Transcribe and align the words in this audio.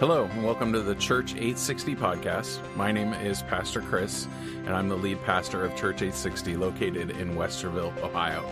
Hello, 0.00 0.24
and 0.24 0.42
welcome 0.42 0.72
to 0.72 0.80
the 0.80 0.94
Church 0.94 1.34
860 1.34 1.94
podcast. 1.94 2.58
My 2.74 2.90
name 2.90 3.12
is 3.12 3.42
Pastor 3.42 3.82
Khris, 3.82 4.28
and 4.64 4.70
I'm 4.70 4.88
the 4.88 4.96
lead 4.96 5.22
pastor 5.24 5.62
of 5.62 5.72
Church 5.72 5.96
860 5.96 6.56
located 6.56 7.10
in 7.10 7.36
Westerville, 7.36 7.94
Ohio. 8.02 8.42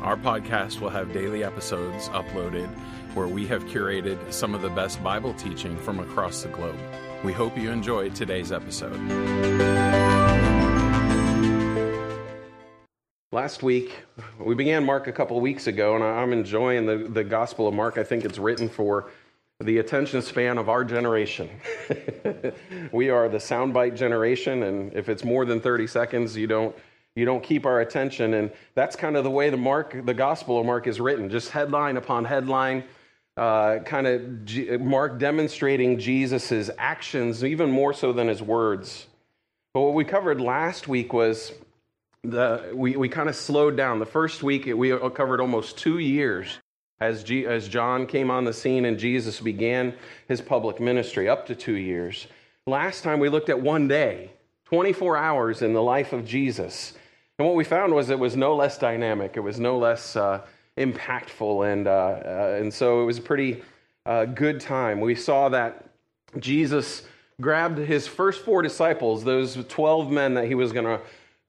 Our 0.00 0.16
podcast 0.16 0.80
will 0.80 0.88
have 0.88 1.12
daily 1.12 1.44
episodes 1.44 2.08
uploaded 2.08 2.68
where 3.12 3.28
we 3.28 3.46
have 3.46 3.64
curated 3.64 4.32
some 4.32 4.54
of 4.54 4.62
the 4.62 4.70
best 4.70 5.04
Bible 5.04 5.34
teaching 5.34 5.76
from 5.80 5.98
across 5.98 6.42
the 6.42 6.48
globe. 6.48 6.78
We 7.22 7.34
hope 7.34 7.58
you 7.58 7.70
enjoy 7.70 8.08
today's 8.08 8.50
episode. 8.50 8.96
Last 13.32 13.62
week, 13.62 14.06
we 14.40 14.54
began 14.54 14.82
Mark 14.82 15.08
a 15.08 15.12
couple 15.12 15.38
weeks 15.42 15.66
ago, 15.66 15.94
and 15.94 16.02
I'm 16.02 16.32
enjoying 16.32 16.86
the, 16.86 16.96
the 16.96 17.22
Gospel 17.22 17.68
of 17.68 17.74
Mark. 17.74 17.98
I 17.98 18.02
think 18.02 18.24
it's 18.24 18.38
written 18.38 18.70
for 18.70 19.10
the 19.60 19.78
attention 19.78 20.20
span 20.20 20.58
of 20.58 20.68
our 20.68 20.84
generation. 20.84 21.48
we 22.92 23.08
are 23.08 23.28
the 23.28 23.38
soundbite 23.38 23.96
generation, 23.96 24.62
and 24.62 24.92
if 24.94 25.08
it's 25.08 25.24
more 25.24 25.44
than 25.46 25.60
30 25.60 25.86
seconds, 25.86 26.36
you 26.36 26.46
don't 26.46 26.76
you 27.14 27.24
don't 27.24 27.42
keep 27.42 27.64
our 27.64 27.80
attention. 27.80 28.34
And 28.34 28.50
that's 28.74 28.94
kind 28.94 29.16
of 29.16 29.24
the 29.24 29.30
way 29.30 29.48
the 29.48 29.56
Mark, 29.56 30.04
the 30.04 30.12
Gospel 30.12 30.60
of 30.60 30.66
Mark 30.66 30.86
is 30.86 31.00
written, 31.00 31.30
just 31.30 31.48
headline 31.48 31.96
upon 31.96 32.26
headline, 32.26 32.84
uh, 33.38 33.78
kind 33.86 34.06
of 34.06 34.44
G- 34.44 34.76
Mark 34.76 35.18
demonstrating 35.18 35.98
Jesus' 35.98 36.68
actions, 36.76 37.42
even 37.42 37.70
more 37.70 37.94
so 37.94 38.12
than 38.12 38.28
his 38.28 38.42
words. 38.42 39.06
But 39.72 39.80
what 39.80 39.94
we 39.94 40.04
covered 40.04 40.42
last 40.42 40.88
week 40.88 41.14
was 41.14 41.52
the 42.22 42.70
we, 42.74 42.96
we 42.96 43.08
kind 43.08 43.30
of 43.30 43.36
slowed 43.36 43.78
down. 43.78 44.00
The 44.00 44.06
first 44.06 44.42
week 44.42 44.66
we 44.66 44.90
covered 45.10 45.40
almost 45.40 45.78
two 45.78 45.98
years 45.98 46.58
as, 47.00 47.22
G, 47.22 47.46
as 47.46 47.68
John 47.68 48.06
came 48.06 48.30
on 48.30 48.44
the 48.44 48.52
scene 48.52 48.84
and 48.84 48.98
Jesus 48.98 49.40
began 49.40 49.94
his 50.28 50.40
public 50.40 50.80
ministry, 50.80 51.28
up 51.28 51.46
to 51.46 51.54
two 51.54 51.76
years. 51.76 52.26
Last 52.66 53.04
time 53.04 53.20
we 53.20 53.28
looked 53.28 53.48
at 53.48 53.60
one 53.60 53.86
day, 53.86 54.30
24 54.66 55.16
hours 55.16 55.62
in 55.62 55.72
the 55.72 55.82
life 55.82 56.12
of 56.12 56.24
Jesus. 56.24 56.94
And 57.38 57.46
what 57.46 57.54
we 57.54 57.64
found 57.64 57.92
was 57.94 58.10
it 58.10 58.18
was 58.18 58.36
no 58.36 58.56
less 58.56 58.78
dynamic, 58.78 59.36
it 59.36 59.40
was 59.40 59.60
no 59.60 59.78
less 59.78 60.16
uh, 60.16 60.40
impactful. 60.78 61.70
And, 61.72 61.86
uh, 61.86 61.90
uh, 61.90 62.58
and 62.60 62.72
so 62.72 63.02
it 63.02 63.04
was 63.04 63.18
a 63.18 63.22
pretty 63.22 63.62
uh, 64.06 64.24
good 64.24 64.60
time. 64.60 65.00
We 65.00 65.14
saw 65.14 65.48
that 65.50 65.88
Jesus 66.38 67.02
grabbed 67.40 67.78
his 67.78 68.06
first 68.06 68.42
four 68.42 68.62
disciples, 68.62 69.22
those 69.22 69.62
12 69.68 70.10
men 70.10 70.34
that 70.34 70.46
he 70.46 70.54
was 70.54 70.72
going 70.72 70.98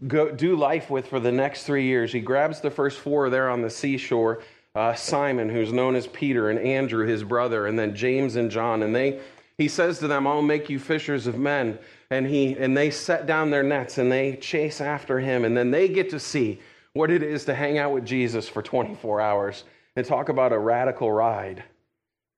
to 0.10 0.34
do 0.36 0.56
life 0.56 0.90
with 0.90 1.08
for 1.08 1.20
the 1.20 1.32
next 1.32 1.64
three 1.64 1.86
years. 1.86 2.12
He 2.12 2.20
grabs 2.20 2.60
the 2.60 2.70
first 2.70 3.00
four 3.00 3.30
there 3.30 3.50
on 3.50 3.62
the 3.62 3.70
seashore 3.70 4.44
uh, 4.78 4.94
Simon, 4.94 5.50
who's 5.50 5.74
known 5.74 5.96
as 5.96 6.06
Peter, 6.06 6.50
and 6.52 6.60
Andrew, 6.60 7.08
his 7.08 7.24
brother, 7.24 7.66
and 7.66 7.80
then 7.80 7.96
James 7.96 8.36
and 8.36 8.52
John. 8.52 8.84
And 8.84 8.96
they, 8.96 9.20
he 9.58 9.68
says 9.68 9.98
to 10.00 10.08
them, 10.08 10.28
I'll 10.28 10.44
make 10.44 10.70
you 10.70 10.78
fishers 10.78 11.26
of 11.26 11.40
men. 11.40 11.80
And, 12.12 12.28
he, 12.28 12.54
and 12.54 12.78
they 12.78 12.92
set 12.92 13.26
down 13.26 13.50
their 13.50 13.64
nets 13.64 13.98
and 13.98 14.12
they 14.12 14.36
chase 14.36 14.80
after 14.80 15.20
him. 15.20 15.46
And 15.46 15.58
then 15.58 15.72
they 15.72 15.88
get 15.88 16.12
to 16.12 16.20
see 16.20 16.60
what 16.94 17.10
it 17.10 17.24
is 17.24 17.46
to 17.46 17.56
hang 17.56 17.80
out 17.80 17.92
with 17.92 18.06
Jesus 18.06 18.48
for 18.48 18.62
24 18.62 19.20
hours 19.20 19.64
and 19.96 20.06
talk 20.06 20.30
about 20.30 20.54
a 20.54 20.60
radical 20.60 21.12
ride. 21.12 21.64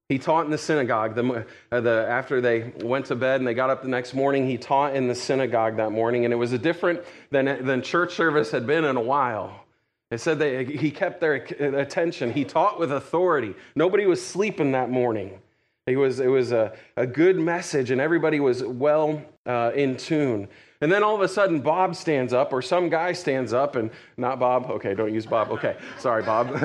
He 0.08 0.18
taught 0.18 0.46
in 0.46 0.52
the 0.52 0.58
synagogue. 0.58 1.16
The, 1.16 1.46
uh, 1.72 1.82
the, 1.82 2.08
after 2.10 2.40
they 2.40 2.72
went 2.82 3.08
to 3.08 3.16
bed 3.16 3.42
and 3.42 3.48
they 3.48 3.54
got 3.54 3.70
up 3.70 3.84
the 3.84 3.90
next 3.90 4.14
morning, 4.14 4.48
he 4.48 4.58
taught 4.58 4.96
in 4.96 5.08
the 5.08 5.14
synagogue 5.14 5.76
that 5.76 5.92
morning. 5.92 6.24
And 6.24 6.34
it 6.34 6.38
was 6.38 6.54
a 6.54 6.58
different 6.58 7.02
than, 7.32 7.66
than 7.66 7.82
church 7.82 8.14
service 8.14 8.50
had 8.50 8.66
been 8.66 8.86
in 8.86 8.96
a 8.96 9.02
while. 9.02 9.66
It 10.12 10.20
said 10.20 10.40
that 10.40 10.68
he 10.68 10.90
kept 10.90 11.20
their 11.22 11.36
attention. 11.36 12.34
He 12.34 12.44
taught 12.44 12.80
with 12.80 12.92
authority. 12.92 13.54
Nobody 13.76 14.08
was 14.08 14.26
sleeping 14.26 14.72
that 14.72 14.90
morning. 14.90 15.40
It 15.86 15.98
was, 15.98 16.20
it 16.20 16.28
was 16.28 16.52
a, 16.52 16.74
a 16.98 17.06
good 17.08 17.38
message, 17.38 17.92
and 17.92 18.00
everybody 18.00 18.40
was 18.40 18.64
well 18.64 19.22
uh, 19.46 19.72
in 19.76 19.98
tune. 19.98 20.48
And 20.82 20.92
then 20.92 21.04
all 21.04 21.16
of 21.16 21.22
a 21.22 21.28
sudden, 21.28 21.60
Bob 21.60 21.96
stands 21.96 22.32
up, 22.32 22.54
or 22.54 22.62
some 22.62 22.90
guy 22.90 23.12
stands 23.12 23.54
up, 23.54 23.76
and 23.76 23.92
not 24.16 24.40
Bob. 24.40 24.70
Okay, 24.72 24.94
don't 24.94 25.14
use 25.14 25.26
Bob. 25.26 25.50
Okay, 25.52 25.76
sorry, 25.98 26.24
Bob. 26.24 26.58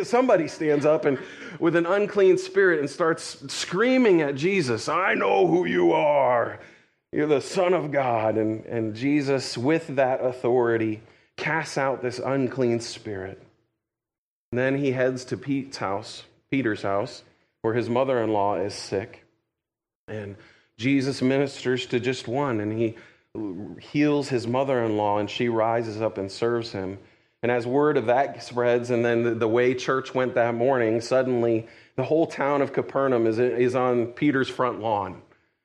somebody 0.02 0.48
stands 0.48 0.84
up 0.84 1.04
and 1.04 1.18
with 1.60 1.76
an 1.76 1.86
unclean 1.86 2.36
spirit 2.36 2.80
and 2.80 2.90
starts 2.90 3.44
screaming 3.52 4.20
at 4.22 4.34
Jesus, 4.34 4.88
I 4.88 5.14
know 5.14 5.46
who 5.46 5.64
you 5.64 5.92
are. 5.92 6.58
You're 7.12 7.28
the 7.28 7.40
Son 7.40 7.74
of 7.74 7.92
God. 7.92 8.36
And, 8.36 8.64
and 8.64 8.94
Jesus, 8.94 9.56
with 9.56 9.86
that 9.94 10.24
authority, 10.24 11.00
casts 11.36 11.78
out 11.78 12.02
this 12.02 12.18
unclean 12.18 12.80
spirit. 12.80 13.42
And 14.52 14.58
then 14.58 14.78
he 14.78 14.92
heads 14.92 15.24
to 15.26 15.36
Pete's 15.36 15.78
house, 15.78 16.24
Peter's 16.50 16.82
house, 16.82 17.22
where 17.62 17.74
his 17.74 17.88
mother 17.88 18.22
in 18.22 18.32
law 18.32 18.56
is 18.56 18.74
sick. 18.74 19.24
And 20.06 20.36
Jesus 20.76 21.22
ministers 21.22 21.86
to 21.86 22.00
just 22.00 22.28
one, 22.28 22.60
and 22.60 22.72
he 22.72 22.96
heals 23.80 24.28
his 24.28 24.46
mother 24.46 24.84
in 24.84 24.96
law, 24.96 25.18
and 25.18 25.28
she 25.28 25.48
rises 25.48 26.00
up 26.00 26.18
and 26.18 26.30
serves 26.30 26.72
him. 26.72 26.98
And 27.42 27.50
as 27.50 27.66
word 27.66 27.96
of 27.96 28.06
that 28.06 28.42
spreads, 28.42 28.90
and 28.90 29.04
then 29.04 29.38
the, 29.38 29.48
way 29.48 29.74
church 29.74 30.14
went 30.14 30.34
that 30.34 30.54
morning, 30.54 31.00
suddenly 31.00 31.66
the 31.96 32.04
whole 32.04 32.26
town 32.26 32.62
of 32.62 32.72
Capernaum 32.72 33.26
is, 33.26 33.38
is 33.38 33.74
on 33.74 34.06
Peter's 34.08 34.48
front 34.48 34.80
lawn, 34.80 35.20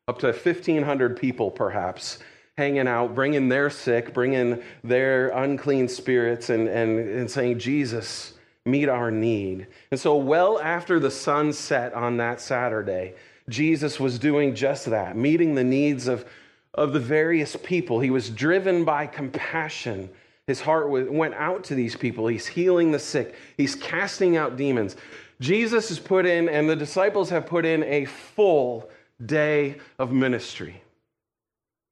up 0.07 0.19
to 0.19 0.27
1,500 0.27 1.15
people 1.15 1.51
perhaps 1.51 2.19
hanging 2.59 2.89
out, 2.89 3.15
bringing 3.15 3.47
their 3.47 3.69
sick, 3.69 4.13
bringing 4.13 4.61
their 4.83 5.29
unclean 5.29 5.87
spirits, 5.87 6.49
and, 6.49 6.67
and, 6.67 6.99
and 6.99 7.31
saying, 7.31 7.57
Jesus, 7.57 8.33
meet 8.65 8.89
our 8.89 9.09
need. 9.09 9.67
And 9.91 9.99
so, 9.99 10.17
well 10.17 10.59
after 10.59 10.99
the 10.99 11.09
sun 11.09 11.53
set 11.53 11.93
on 11.93 12.17
that 12.17 12.41
Saturday, 12.41 13.13
Jesus 13.47 13.97
was 13.97 14.19
doing 14.19 14.53
just 14.53 14.87
that, 14.87 15.15
meeting 15.15 15.55
the 15.55 15.63
needs 15.63 16.09
of, 16.09 16.25
of 16.73 16.91
the 16.91 16.99
various 16.99 17.55
people. 17.63 18.01
He 18.01 18.09
was 18.09 18.29
driven 18.29 18.83
by 18.83 19.07
compassion. 19.07 20.09
His 20.45 20.59
heart 20.59 20.89
went 20.89 21.35
out 21.35 21.63
to 21.65 21.75
these 21.75 21.95
people. 21.95 22.27
He's 22.27 22.45
healing 22.45 22.91
the 22.91 22.99
sick, 22.99 23.35
he's 23.55 23.73
casting 23.73 24.35
out 24.35 24.57
demons. 24.57 24.97
Jesus 25.39 25.87
has 25.87 25.99
put 25.99 26.25
in, 26.25 26.49
and 26.49 26.69
the 26.69 26.75
disciples 26.75 27.29
have 27.29 27.45
put 27.45 27.65
in 27.65 27.83
a 27.85 28.03
full 28.03 28.89
day 29.25 29.77
of 29.97 30.11
ministry. 30.11 30.81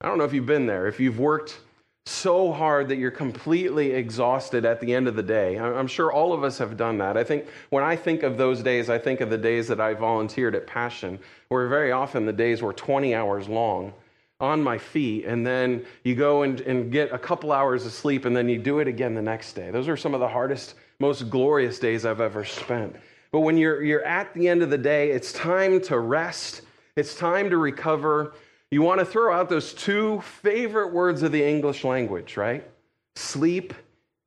I 0.02 0.08
don't 0.08 0.18
know 0.18 0.26
if 0.26 0.34
you've 0.34 0.46
been 0.46 0.68
there, 0.68 0.88
if 0.88 1.00
you've 1.00 1.20
worked 1.20 1.60
so 2.06 2.54
hard 2.54 2.88
that 2.90 2.98
you're 2.98 3.12
completely 3.12 3.92
exhausted 3.92 4.64
at 4.64 4.80
the 4.80 4.94
end 4.94 5.08
of 5.08 5.16
the 5.16 5.24
day. 5.24 5.60
I'm 5.60 5.88
sure 5.88 6.12
all 6.12 6.34
of 6.34 6.44
us 6.44 6.58
have 6.60 6.78
done 6.78 7.00
that. 7.00 7.18
I 7.18 7.24
think 7.24 7.48
when 7.70 7.84
I 7.84 7.96
think 7.96 8.24
of 8.24 8.38
those 8.38 8.64
days, 8.64 8.90
I 8.90 8.98
think 8.98 9.20
of 9.22 9.30
the 9.30 9.38
days 9.38 9.68
that 9.68 9.82
I 9.82 9.94
volunteered 9.94 10.56
at 10.56 10.68
Passion, 10.68 11.20
where 11.50 11.68
very 11.68 11.92
often 11.92 12.26
the 12.26 12.34
days 12.34 12.62
were 12.62 12.74
20 12.74 13.14
hours 13.14 13.50
long 13.50 13.94
on 14.40 14.64
my 14.64 14.78
feet, 14.78 15.26
and 15.26 15.46
then 15.46 15.84
you 16.04 16.16
go 16.16 16.44
and, 16.44 16.62
and 16.62 16.92
get 16.92 17.12
a 17.12 17.18
couple 17.18 17.52
hours 17.52 17.86
of 17.86 17.92
sleep, 17.92 18.26
and 18.26 18.36
then 18.36 18.48
you 18.48 18.60
do 18.60 18.80
it 18.80 18.88
again 18.88 19.16
the 19.16 19.22
next 19.22 19.54
day. 19.54 19.72
Those 19.72 19.88
are 19.88 19.98
some 19.98 20.14
of 20.14 20.20
the 20.20 20.28
hardest, 20.28 20.76
most 21.00 21.30
glorious 21.30 21.80
days 21.80 22.06
I've 22.06 22.22
ever 22.22 22.46
spent. 22.46 22.96
But 23.32 23.40
when 23.42 23.58
you're, 23.58 23.84
you're 23.84 24.06
at 24.06 24.34
the 24.34 24.48
end 24.48 24.62
of 24.62 24.70
the 24.70 24.78
day, 24.78 25.10
it's 25.10 25.34
time 25.34 25.82
to 25.82 26.00
rest, 26.00 26.62
it's 26.96 27.16
time 27.16 27.50
to 27.50 27.58
recover 27.58 28.34
you 28.72 28.82
want 28.82 29.00
to 29.00 29.06
throw 29.06 29.34
out 29.34 29.50
those 29.50 29.74
two 29.74 30.22
favorite 30.22 30.94
words 30.94 31.24
of 31.24 31.32
the 31.32 31.44
English 31.44 31.84
language, 31.84 32.36
right? 32.36 32.70
Sleep 33.16 33.74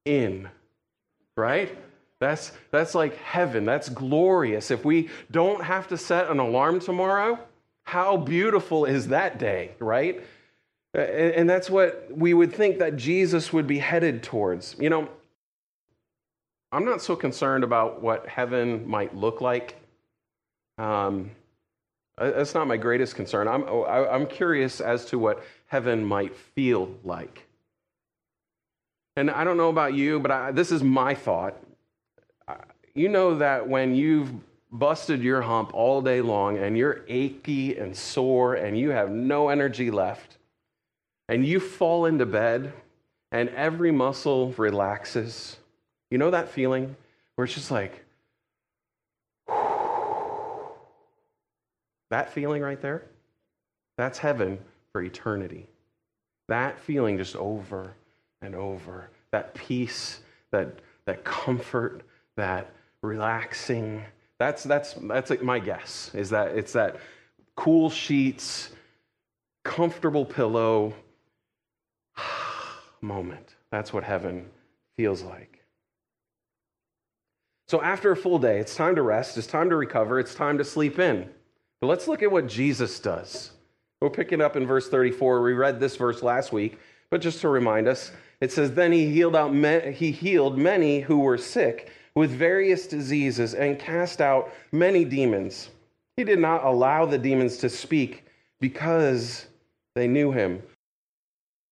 in, 0.04 0.48
right? 1.36 1.76
That's, 2.20 2.52
that's 2.70 2.94
like 2.94 3.16
heaven. 3.18 3.64
That's 3.64 3.88
glorious. 3.88 4.70
If 4.70 4.84
we 4.84 5.08
don't 5.30 5.64
have 5.64 5.88
to 5.88 5.96
set 5.96 6.30
an 6.30 6.38
alarm 6.38 6.80
tomorrow, 6.80 7.38
how 7.84 8.16
beautiful 8.16 8.84
is 8.84 9.08
that 9.08 9.38
day, 9.38 9.72
right? 9.78 10.22
And 10.94 11.48
that's 11.48 11.70
what 11.70 12.08
we 12.10 12.34
would 12.34 12.52
think 12.52 12.78
that 12.78 12.96
Jesus 12.96 13.52
would 13.52 13.66
be 13.66 13.78
headed 13.78 14.22
towards. 14.22 14.74
You 14.78 14.90
know, 14.90 15.08
I'm 16.72 16.84
not 16.84 17.00
so 17.00 17.14
concerned 17.16 17.64
about 17.64 18.02
what 18.02 18.28
heaven 18.28 18.88
might 18.88 19.14
look 19.14 19.40
like. 19.40 19.76
Um, 20.78 21.30
Uh, 22.20 22.30
that's 22.32 22.54
not 22.54 22.66
my 22.66 22.76
greatest 22.76 23.16
concern. 23.16 23.48
I'm, 23.48 23.64
oh, 23.66 23.84
I'm 23.84 24.26
curious 24.26 24.80
as 24.80 25.06
to 25.06 25.18
what 25.18 25.42
heaven 25.66 26.04
might 26.04 26.36
feel 26.36 26.94
like. 27.02 27.48
And 29.16 29.30
I 29.30 29.42
don't 29.42 29.56
know 29.56 29.70
about 29.70 29.94
you, 29.94 30.20
but 30.20 30.30
I, 30.30 30.52
this 30.52 30.70
is 30.70 30.82
my 30.82 31.14
thought. 31.14 31.56
You 32.94 33.08
know 33.08 33.38
that 33.38 33.68
when 33.68 33.94
you've 33.94 34.30
busted 34.70 35.22
your 35.22 35.40
hump 35.40 35.72
all 35.72 36.02
day 36.02 36.20
long 36.20 36.58
and 36.58 36.76
you're 36.76 37.00
achy 37.08 37.78
and 37.78 37.96
sore 37.96 38.54
and 38.54 38.78
you 38.78 38.90
have 38.90 39.10
no 39.10 39.48
energy 39.48 39.90
left, 39.90 40.36
and 41.28 41.46
you 41.46 41.60
fall 41.60 42.06
into 42.06 42.26
bed 42.26 42.72
and 43.32 43.48
every 43.50 43.92
muscle 43.92 44.52
relaxes, 44.56 45.56
you 46.10 46.18
know 46.18 46.32
that 46.32 46.48
feeling 46.48 46.96
where 47.34 47.44
it's 47.44 47.54
just 47.54 47.70
like, 47.70 48.04
That 52.10 52.32
feeling 52.32 52.62
right 52.62 52.80
there, 52.80 53.04
that's 53.96 54.18
heaven 54.18 54.58
for 54.92 55.02
eternity. 55.02 55.66
That 56.48 56.78
feeling 56.78 57.16
just 57.16 57.36
over 57.36 57.94
and 58.42 58.54
over. 58.54 59.10
That 59.30 59.54
peace, 59.54 60.20
that, 60.50 60.80
that 61.06 61.24
comfort, 61.24 62.02
that 62.36 62.72
relaxing, 63.02 64.02
That's, 64.38 64.64
that's, 64.64 64.94
that's 64.94 65.30
my 65.42 65.58
guess, 65.58 66.10
is 66.14 66.30
that 66.30 66.56
it's 66.56 66.72
that 66.72 66.96
cool 67.54 67.90
sheets, 67.90 68.70
comfortable 69.64 70.24
pillow 70.24 70.94
moment. 73.00 73.54
That's 73.70 73.92
what 73.92 74.02
heaven 74.02 74.46
feels 74.96 75.22
like. 75.22 75.64
So 77.68 77.80
after 77.82 78.10
a 78.10 78.16
full 78.16 78.38
day, 78.40 78.58
it's 78.58 78.74
time 78.74 78.96
to 78.96 79.02
rest, 79.02 79.38
it's 79.38 79.46
time 79.46 79.70
to 79.70 79.76
recover, 79.76 80.18
it's 80.18 80.34
time 80.34 80.58
to 80.58 80.64
sleep 80.64 80.98
in. 80.98 81.28
But 81.80 81.86
let's 81.86 82.08
look 82.08 82.22
at 82.22 82.30
what 82.30 82.46
Jesus 82.46 83.00
does. 83.00 83.52
We're 84.00 84.10
picking 84.10 84.40
up 84.40 84.56
in 84.56 84.66
verse 84.66 84.88
34. 84.88 85.42
We 85.42 85.52
read 85.52 85.80
this 85.80 85.96
verse 85.96 86.22
last 86.22 86.52
week, 86.52 86.78
but 87.10 87.20
just 87.20 87.40
to 87.40 87.48
remind 87.48 87.88
us, 87.88 88.12
it 88.40 88.52
says, 88.52 88.72
Then 88.72 88.92
he 88.92 89.10
healed, 89.10 89.36
out 89.36 89.54
he 89.84 90.10
healed 90.10 90.58
many 90.58 91.00
who 91.00 91.18
were 91.18 91.38
sick 91.38 91.90
with 92.14 92.30
various 92.30 92.86
diseases 92.86 93.54
and 93.54 93.78
cast 93.78 94.20
out 94.20 94.52
many 94.72 95.04
demons. 95.04 95.70
He 96.16 96.24
did 96.24 96.38
not 96.38 96.64
allow 96.64 97.06
the 97.06 97.18
demons 97.18 97.58
to 97.58 97.68
speak 97.68 98.24
because 98.60 99.46
they 99.94 100.06
knew 100.06 100.32
him. 100.32 100.62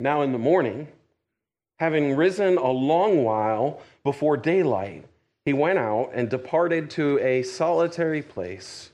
Now 0.00 0.22
in 0.22 0.32
the 0.32 0.38
morning, 0.38 0.88
having 1.78 2.16
risen 2.16 2.56
a 2.56 2.70
long 2.70 3.24
while 3.24 3.80
before 4.04 4.36
daylight, 4.36 5.04
he 5.44 5.52
went 5.52 5.78
out 5.78 6.10
and 6.14 6.28
departed 6.28 6.90
to 6.90 7.18
a 7.20 7.42
solitary 7.42 8.22
place, 8.22 8.90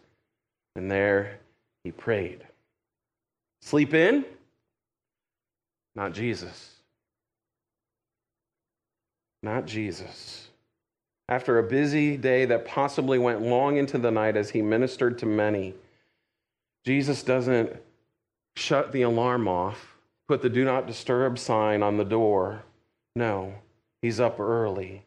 and 0.76 0.91
there 0.91 1.38
he 1.82 1.93
prayed. 1.93 2.44
Sleep 3.62 3.94
in? 3.94 4.25
Not 5.94 6.12
Jesus. 6.12 6.71
Not 9.43 9.67
Jesus. 9.67 10.49
After 11.29 11.59
a 11.59 11.62
busy 11.62 12.17
day 12.17 12.44
that 12.47 12.67
possibly 12.67 13.19
went 13.19 13.43
long 13.43 13.76
into 13.76 13.99
the 13.99 14.11
night 14.11 14.37
as 14.37 14.50
he 14.50 14.62
ministered 14.62 15.19
to 15.19 15.26
many, 15.26 15.75
Jesus 16.85 17.23
doesn't 17.23 17.75
shut 18.56 18.93
the 18.93 19.03
alarm 19.03 19.49
off, 19.49 19.97
put 20.29 20.43
the 20.43 20.50
do 20.50 20.65
not 20.65 20.87
disturb 20.87 21.38
sign 21.38 21.82
on 21.82 21.97
the 21.97 22.05
door. 22.05 22.62
No, 23.17 23.55
he's 24.03 24.21
up 24.21 24.41
early 24.41 25.03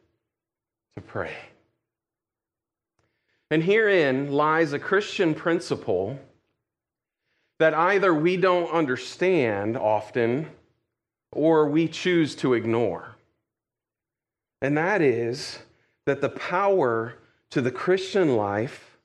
to 0.96 1.02
pray. 1.02 1.36
And 3.50 3.64
herein 3.64 4.32
lies 4.32 4.74
a 4.74 4.80
Christian 4.80 5.34
principle 5.34 6.20
that 7.60 7.74
either 7.74 8.14
we 8.14 8.38
don't 8.38 8.70
understand 8.72 9.78
often 9.78 10.48
or 11.32 11.68
we 11.68 11.88
choose 11.88 12.36
to 12.36 12.54
ignore. 12.54 13.16
And 14.62 14.78
that 14.78 15.02
is 15.02 15.60
that 16.06 16.22
the 16.22 16.30
power 16.30 17.16
to 17.52 17.62
the 17.62 17.72
Christian 17.72 18.36
life 18.36 18.98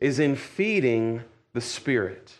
is 0.00 0.18
in 0.18 0.34
feeding 0.34 1.22
the 1.52 1.60
Spirit. 1.60 2.32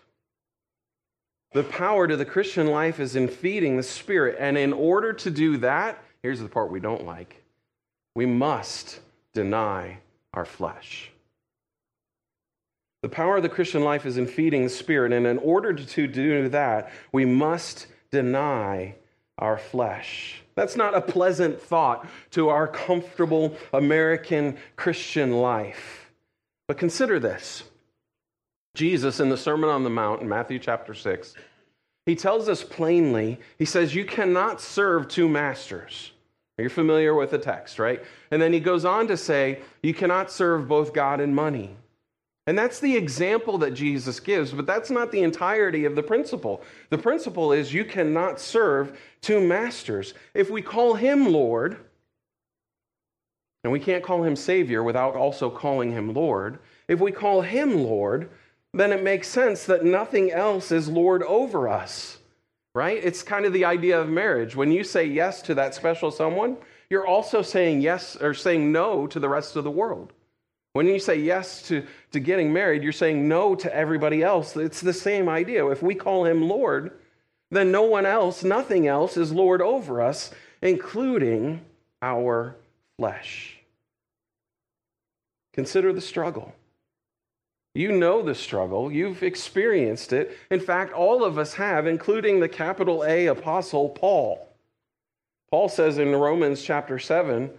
The 1.52 1.62
power 1.62 2.08
to 2.08 2.16
the 2.16 2.24
Christian 2.24 2.66
life 2.66 2.98
is 2.98 3.14
in 3.14 3.28
feeding 3.28 3.76
the 3.76 3.82
Spirit. 3.82 4.36
And 4.38 4.56
in 4.58 4.72
order 4.72 5.12
to 5.12 5.30
do 5.30 5.58
that, 5.58 6.02
here's 6.22 6.40
the 6.40 6.48
part 6.48 6.70
we 6.70 6.80
don't 6.80 7.04
like 7.04 7.36
we 8.14 8.26
must 8.26 9.00
deny 9.32 9.98
our 10.34 10.44
flesh. 10.44 11.12
The 13.02 13.08
power 13.08 13.37
of 13.37 13.43
the 13.43 13.49
Christian 13.49 13.82
life 13.82 14.06
is 14.06 14.16
in 14.16 14.26
feeding 14.26 14.64
the 14.64 14.70
Spirit. 14.70 15.12
And 15.12 15.26
in 15.26 15.38
order 15.38 15.75
to 15.75 16.06
do 16.06 16.49
that, 16.49 16.90
we 17.10 17.25
must 17.25 17.88
deny 18.10 18.94
our 19.38 19.58
flesh. 19.58 20.43
That's 20.54 20.76
not 20.76 20.94
a 20.94 21.00
pleasant 21.00 21.60
thought 21.60 22.06
to 22.31 22.49
our 22.49 22.69
comfortable 22.69 23.56
American 23.72 24.56
Christian 24.76 25.32
life. 25.32 26.12
But 26.69 26.78
consider 26.78 27.19
this 27.19 27.64
Jesus, 28.75 29.20
in 29.20 29.28
the 29.28 29.37
Sermon 29.37 29.69
on 29.69 29.84
the 29.84 29.90
Mount 29.90 30.22
in 30.22 30.28
Matthew 30.28 30.58
chapter 30.58 30.94
6, 30.94 31.34
he 32.06 32.14
tells 32.14 32.48
us 32.48 32.62
plainly, 32.62 33.38
he 33.58 33.64
says, 33.64 33.94
You 33.94 34.05
cannot 34.05 34.60
serve 34.60 35.08
two 35.08 35.28
masters. 35.28 36.12
You're 36.58 36.70
familiar 36.70 37.14
with 37.14 37.31
the 37.31 37.38
text, 37.38 37.78
right? 37.78 38.02
And 38.31 38.40
then 38.40 38.52
he 38.52 38.60
goes 38.60 38.84
on 38.84 39.08
to 39.08 39.16
say, 39.16 39.60
You 39.82 39.93
cannot 39.93 40.31
serve 40.31 40.69
both 40.69 40.93
God 40.93 41.20
and 41.20 41.34
money. 41.34 41.76
And 42.47 42.59
that's 42.59 42.81
the 42.81 42.97
example 42.97 43.56
that 43.59 43.73
Jesus 43.73 44.19
gives, 44.19 44.53
but 44.53 44.67
that's 44.67 44.91
not 44.91 45.12
the 45.12 45.23
entirety 45.23 45.85
of 45.85 45.94
the 45.94 46.03
principle. 46.03 46.62
The 46.91 46.99
principle 46.99 47.53
is 47.53 47.73
you 47.73 47.85
cannot 47.85 48.41
serve 48.41 48.99
two 49.21 49.41
masters. 49.41 50.15
If 50.35 50.50
we 50.50 50.61
call 50.61 50.94
him 50.94 51.33
Lord, 51.33 51.77
and 53.62 53.73
we 53.73 53.79
can't 53.79 54.03
call 54.03 54.25
him 54.25 54.35
Savior 54.35 54.83
without 54.83 55.15
also 55.15 55.49
calling 55.50 55.93
him 55.93 56.12
Lord, 56.12 56.59
if 56.89 56.99
we 56.99 57.12
call 57.12 57.43
him 57.43 57.85
Lord, 57.85 58.29
then 58.75 58.93
it 58.93 59.05
makes 59.05 59.29
sense 59.29 59.65
that 59.67 59.85
nothing 59.85 60.33
else 60.33 60.73
is 60.73 60.89
Lord 60.89 61.23
over 61.23 61.69
us, 61.69 62.19
right? 62.75 62.99
It's 63.03 63.23
kind 63.23 63.44
of 63.44 63.53
the 63.53 63.67
idea 63.67 64.00
of 64.00 64.09
marriage. 64.09 64.56
When 64.56 64.73
you 64.73 64.83
say 64.83 65.05
yes 65.05 65.43
to 65.43 65.55
that 65.55 65.77
special 65.77 66.11
someone, 66.11 66.56
you're 66.91 67.06
also 67.06 67.41
saying 67.41 67.83
yes 67.83 68.17
or 68.17 68.35
saying 68.35 68.73
no 68.73 69.06
to 69.06 69.21
the 69.21 69.29
rest 69.29 69.55
of 69.55 69.62
the 69.62 69.71
world. 69.71 70.12
When 70.72 70.86
you 70.86 70.98
say 70.98 71.16
yes 71.16 71.62
to, 71.69 71.86
to 72.12 72.20
getting 72.20 72.52
married, 72.52 72.82
you're 72.82 72.92
saying 72.92 73.28
no 73.28 73.54
to 73.56 73.74
everybody 73.74 74.22
else. 74.22 74.56
It's 74.56 74.80
the 74.80 74.92
same 74.92 75.28
idea. 75.28 75.66
If 75.69 75.82
we 75.82 75.94
call 75.94 76.24
him 76.24 76.48
Lord, 76.48 76.92
then 77.50 77.70
no 77.70 77.82
one 77.82 78.06
else, 78.06 78.42
nothing 78.42 78.86
else 78.86 79.16
is 79.16 79.32
Lord 79.32 79.60
over 79.60 80.00
us, 80.00 80.30
including 80.62 81.60
our 82.00 82.56
flesh. 82.98 83.58
Consider 85.52 85.92
the 85.92 86.00
struggle. 86.00 86.54
You 87.74 87.92
know 87.92 88.22
the 88.22 88.34
struggle. 88.34 88.90
You've 88.90 89.22
experienced 89.22 90.12
it. 90.12 90.36
In 90.50 90.60
fact, 90.60 90.92
all 90.92 91.24
of 91.24 91.38
us 91.38 91.54
have, 91.54 91.86
including 91.86 92.40
the 92.40 92.48
capital 92.48 93.04
A 93.04 93.26
apostle, 93.26 93.90
Paul. 93.90 94.48
Paul 95.50 95.69
says 95.69 95.98
in 95.98 96.14
Romans 96.14 96.62
chapter 96.62 96.98
7 96.98 97.50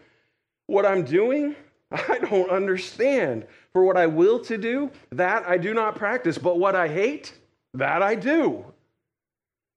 What 0.65 0.85
I'm 0.85 1.03
doing, 1.03 1.55
I 1.93 2.17
don't 2.19 2.49
understand. 2.49 3.45
For 3.71 3.83
what 3.83 3.97
I 3.97 4.07
will 4.07 4.39
to 4.41 4.57
do, 4.57 4.91
that 5.11 5.47
I 5.47 5.57
do 5.57 5.73
not 5.73 5.95
practice, 5.95 6.37
but 6.37 6.59
what 6.59 6.75
I 6.75 6.87
hate, 6.87 7.33
that 7.73 8.01
I 8.01 8.15
do. 8.15 8.65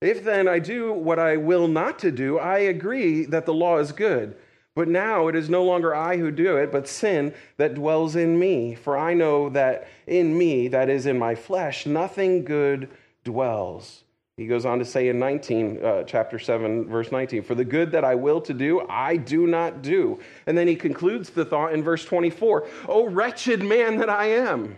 If 0.00 0.24
then 0.24 0.48
I 0.48 0.58
do 0.58 0.92
what 0.92 1.18
I 1.18 1.36
will 1.36 1.68
not 1.68 1.98
to 2.00 2.10
do, 2.10 2.38
I 2.38 2.58
agree 2.58 3.24
that 3.26 3.46
the 3.46 3.54
law 3.54 3.78
is 3.78 3.92
good. 3.92 4.36
But 4.74 4.88
now 4.88 5.28
it 5.28 5.34
is 5.34 5.48
no 5.48 5.64
longer 5.64 5.94
I 5.94 6.18
who 6.18 6.30
do 6.30 6.58
it, 6.58 6.70
but 6.70 6.86
sin 6.86 7.32
that 7.56 7.74
dwells 7.74 8.14
in 8.14 8.38
me. 8.38 8.74
For 8.74 8.98
I 8.98 9.14
know 9.14 9.48
that 9.50 9.88
in 10.06 10.36
me, 10.36 10.69
that 10.69 10.90
is 10.90 11.06
in 11.06 11.19
my 11.19 11.34
flesh, 11.34 11.86
nothing 11.86 12.44
good 12.44 12.91
dwells. 13.24 14.05
He 14.36 14.46
goes 14.46 14.66
on 14.66 14.78
to 14.81 14.84
say 14.84 15.08
in 15.08 15.19
19, 15.19 15.82
uh, 15.82 16.02
chapter 16.02 16.38
7, 16.38 16.88
verse 16.88 17.10
19, 17.10 17.43
For 17.43 17.55
the 17.55 17.64
good 17.64 17.93
that 17.93 18.05
I 18.05 18.14
will 18.14 18.43
to 18.43 18.52
do, 18.52 18.86
I 18.86 19.16
do 19.16 19.46
not 19.46 19.81
do. 19.81 20.20
And 20.46 20.58
then 20.58 20.69
he 20.69 20.76
concludes 20.76 21.31
the 21.31 21.44
thought 21.44 21.72
in 21.72 21.82
verse 21.82 22.05
24, 22.05 22.66
Oh, 22.86 23.08
wretched 23.08 23.62
man 23.62 23.96
that 23.98 24.10
I 24.10 24.26
am. 24.26 24.76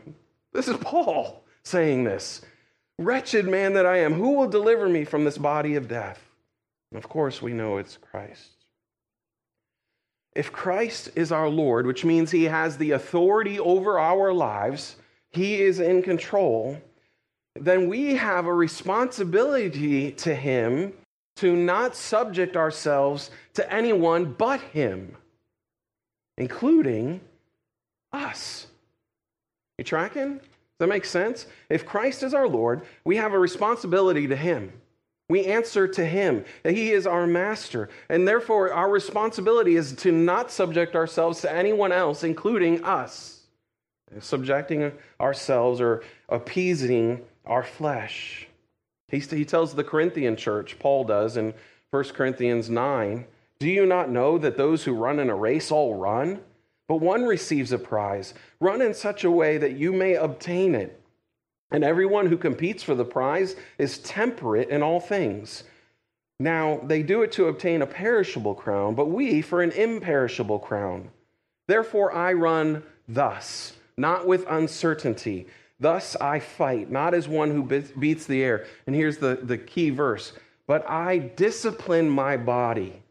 This 0.52 0.68
is 0.68 0.76
Paul 0.76 1.44
saying 1.64 2.04
this. 2.04 2.42
Wretched 2.98 3.46
man 3.46 3.74
that 3.74 3.86
I 3.86 3.98
am, 3.98 4.14
who 4.14 4.34
will 4.34 4.48
deliver 4.48 4.88
me 4.88 5.04
from 5.04 5.24
this 5.24 5.38
body 5.38 5.74
of 5.74 5.88
death? 5.88 6.24
And 6.92 7.02
of 7.02 7.08
course, 7.08 7.42
we 7.42 7.52
know 7.52 7.78
it's 7.78 7.96
Christ. 7.96 8.52
If 10.36 10.52
Christ 10.52 11.10
is 11.16 11.32
our 11.32 11.48
Lord, 11.48 11.84
which 11.84 12.04
means 12.04 12.30
he 12.30 12.44
has 12.44 12.76
the 12.76 12.92
authority 12.92 13.58
over 13.58 13.98
our 13.98 14.32
lives, 14.32 14.94
he 15.30 15.60
is 15.60 15.80
in 15.80 16.02
control 16.02 16.80
then 17.60 17.88
we 17.88 18.14
have 18.16 18.46
a 18.46 18.54
responsibility 18.54 20.12
to 20.12 20.34
Him 20.34 20.92
to 21.36 21.54
not 21.54 21.94
subject 21.94 22.56
ourselves 22.56 23.30
to 23.54 23.72
anyone 23.72 24.34
but 24.36 24.60
Him, 24.60 25.16
including 26.36 27.20
us. 28.12 28.66
You 29.78 29.84
tracking? 29.84 30.38
Does 30.38 30.86
that 30.86 30.88
make 30.88 31.04
sense? 31.04 31.46
If 31.68 31.86
Christ 31.86 32.22
is 32.22 32.34
our 32.34 32.48
Lord, 32.48 32.82
we 33.04 33.16
have 33.16 33.32
a 33.32 33.38
responsibility 33.38 34.26
to 34.28 34.36
Him. 34.36 34.72
We 35.28 35.44
answer 35.44 35.86
to 35.86 36.04
Him. 36.04 36.44
He 36.64 36.92
is 36.92 37.06
our 37.06 37.26
master. 37.26 37.90
And 38.08 38.26
therefore, 38.26 38.72
our 38.72 38.88
responsibility 38.88 39.76
is 39.76 39.92
to 39.96 40.10
not 40.10 40.50
subject 40.50 40.96
ourselves 40.96 41.40
to 41.42 41.52
anyone 41.52 41.92
else, 41.92 42.24
including 42.24 42.82
us. 42.84 43.42
Subjecting 44.20 44.90
ourselves 45.20 45.80
or 45.82 46.02
appeasing 46.30 47.20
our 47.48 47.62
flesh. 47.62 48.46
He, 49.08 49.18
he 49.18 49.44
tells 49.44 49.74
the 49.74 49.84
Corinthian 49.84 50.36
church, 50.36 50.78
Paul 50.78 51.04
does 51.04 51.36
in 51.36 51.54
1 51.90 52.04
Corinthians 52.04 52.68
9, 52.68 53.26
Do 53.58 53.68
you 53.68 53.86
not 53.86 54.10
know 54.10 54.38
that 54.38 54.56
those 54.56 54.84
who 54.84 54.92
run 54.92 55.18
in 55.18 55.30
a 55.30 55.34
race 55.34 55.70
all 55.70 55.94
run? 55.94 56.40
But 56.86 56.96
one 56.96 57.24
receives 57.24 57.72
a 57.72 57.78
prize. 57.78 58.34
Run 58.60 58.80
in 58.80 58.94
such 58.94 59.24
a 59.24 59.30
way 59.30 59.58
that 59.58 59.76
you 59.76 59.92
may 59.92 60.14
obtain 60.14 60.74
it. 60.74 61.00
And 61.70 61.84
everyone 61.84 62.26
who 62.26 62.38
competes 62.38 62.82
for 62.82 62.94
the 62.94 63.04
prize 63.04 63.56
is 63.76 63.98
temperate 63.98 64.70
in 64.70 64.82
all 64.82 65.00
things. 65.00 65.64
Now, 66.40 66.80
they 66.84 67.02
do 67.02 67.22
it 67.22 67.32
to 67.32 67.48
obtain 67.48 67.82
a 67.82 67.86
perishable 67.86 68.54
crown, 68.54 68.94
but 68.94 69.06
we 69.06 69.42
for 69.42 69.60
an 69.60 69.72
imperishable 69.72 70.60
crown. 70.60 71.10
Therefore, 71.66 72.14
I 72.14 72.32
run 72.32 72.84
thus 73.06 73.74
not 73.98 74.26
with 74.26 74.46
uncertainty. 74.48 75.46
Thus 75.80 76.16
I 76.16 76.40
fight, 76.40 76.90
not 76.90 77.14
as 77.14 77.28
one 77.28 77.50
who 77.50 77.62
beats 77.62 78.26
the 78.26 78.42
air. 78.42 78.66
And 78.87 78.97
here's 78.97 79.18
the, 79.18 79.38
the 79.42 79.58
key 79.58 79.90
verse 79.90 80.32
but 80.68 80.88
I 80.88 81.18
discipline 81.18 82.11
my 82.11 82.37
body 82.37 83.02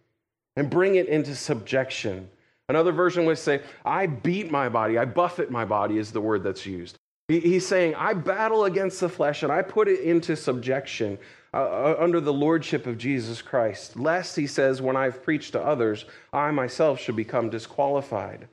and 0.56 0.70
bring 0.70 0.96
it 0.96 1.08
into 1.08 1.36
subjection. 1.36 2.30
Another 2.70 2.92
version 2.92 3.26
would 3.26 3.40
say, 3.40 3.62
I 3.84 4.06
beat 4.06 4.52
my 4.52 4.70
body, 4.70 4.98
I 4.98 5.06
buffet 5.06 5.50
my 5.50 5.66
body, 5.66 5.98
is 5.98 6.12
the 6.12 6.22
word 6.22 6.44
that's 6.44 6.66
used. 6.66 6.98
He's 7.28 7.68
saying, 7.68 7.96
I 7.96 8.14
battle 8.14 8.66
against 8.66 9.02
the 9.02 9.10
flesh 9.10 9.44
and 9.44 9.52
I 9.52 9.62
put 9.62 9.88
it 9.88 10.02
into 10.02 10.36
subjection 10.36 11.18
uh, 11.54 11.58
uh, 11.58 11.96
under 12.00 12.22
the 12.22 12.32
lordship 12.32 12.86
of 12.86 12.98
Jesus 12.98 13.42
Christ, 13.42 13.98
lest, 13.98 14.36
he 14.36 14.48
says, 14.48 14.82
when 14.82 14.96
I've 14.96 15.24
preached 15.24 15.54
to 15.54 15.62
others, 15.62 16.06
I 16.32 16.52
myself 16.52 17.00
should 17.00 17.16
become 17.16 17.50
disqualified. 17.50 18.48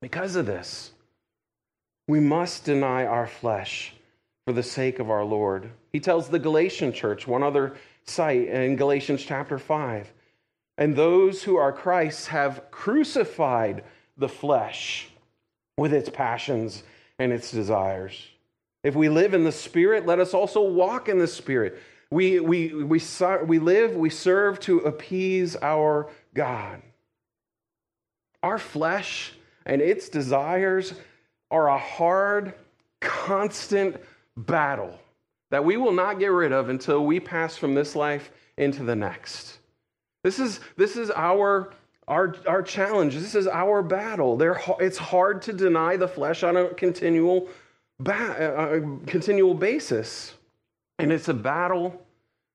Because 0.00 0.36
of 0.36 0.46
this, 0.46 0.92
we 2.06 2.20
must 2.20 2.64
deny 2.64 3.06
our 3.06 3.26
flesh 3.26 3.94
for 4.46 4.52
the 4.52 4.62
sake 4.62 4.98
of 4.98 5.10
our 5.10 5.24
Lord. 5.24 5.70
He 5.92 6.00
tells 6.00 6.28
the 6.28 6.38
Galatian 6.38 6.92
church, 6.92 7.26
one 7.26 7.42
other 7.42 7.76
site 8.04 8.48
in 8.48 8.76
Galatians 8.76 9.22
chapter 9.22 9.58
5, 9.58 10.12
and 10.76 10.94
those 10.94 11.42
who 11.42 11.56
are 11.56 11.72
Christ's 11.72 12.26
have 12.26 12.70
crucified 12.70 13.84
the 14.16 14.28
flesh 14.28 15.08
with 15.76 15.92
its 15.92 16.08
passions 16.08 16.82
and 17.18 17.32
its 17.32 17.50
desires. 17.50 18.28
If 18.82 18.94
we 18.94 19.08
live 19.08 19.32
in 19.32 19.44
the 19.44 19.52
Spirit, 19.52 20.04
let 20.04 20.20
us 20.20 20.34
also 20.34 20.62
walk 20.62 21.08
in 21.08 21.18
the 21.18 21.26
Spirit. 21.26 21.80
We, 22.10 22.38
we, 22.38 22.74
we, 22.74 23.00
we 23.46 23.58
live, 23.58 23.96
we 23.96 24.10
serve 24.10 24.60
to 24.60 24.80
appease 24.80 25.56
our 25.56 26.10
God. 26.34 26.82
Our 28.42 28.58
flesh 28.58 29.32
and 29.64 29.80
its 29.80 30.10
desires 30.10 30.92
are 31.54 31.68
a 31.68 31.78
hard, 31.78 32.52
constant 33.00 33.96
battle 34.36 34.98
that 35.52 35.64
we 35.64 35.76
will 35.76 35.92
not 35.92 36.18
get 36.18 36.32
rid 36.32 36.50
of 36.50 36.68
until 36.68 37.06
we 37.06 37.20
pass 37.20 37.56
from 37.56 37.76
this 37.76 37.94
life 37.94 38.32
into 38.56 38.82
the 38.82 38.96
next. 38.96 39.58
This 40.24 40.40
is, 40.40 40.58
this 40.76 40.96
is 40.96 41.12
our, 41.12 41.72
our, 42.08 42.34
our 42.48 42.60
challenge. 42.60 43.14
This 43.14 43.36
is 43.36 43.46
our 43.46 43.82
battle. 43.82 44.36
They're, 44.36 44.60
it's 44.80 44.98
hard 44.98 45.42
to 45.42 45.52
deny 45.52 45.96
the 45.96 46.08
flesh 46.08 46.42
on 46.42 46.56
a 46.56 46.74
continual, 46.74 47.48
ba- 48.00 48.56
uh, 48.58 48.80
continual 49.06 49.54
basis. 49.54 50.34
And 50.98 51.12
it's 51.12 51.28
a 51.28 51.34
battle 51.34 52.04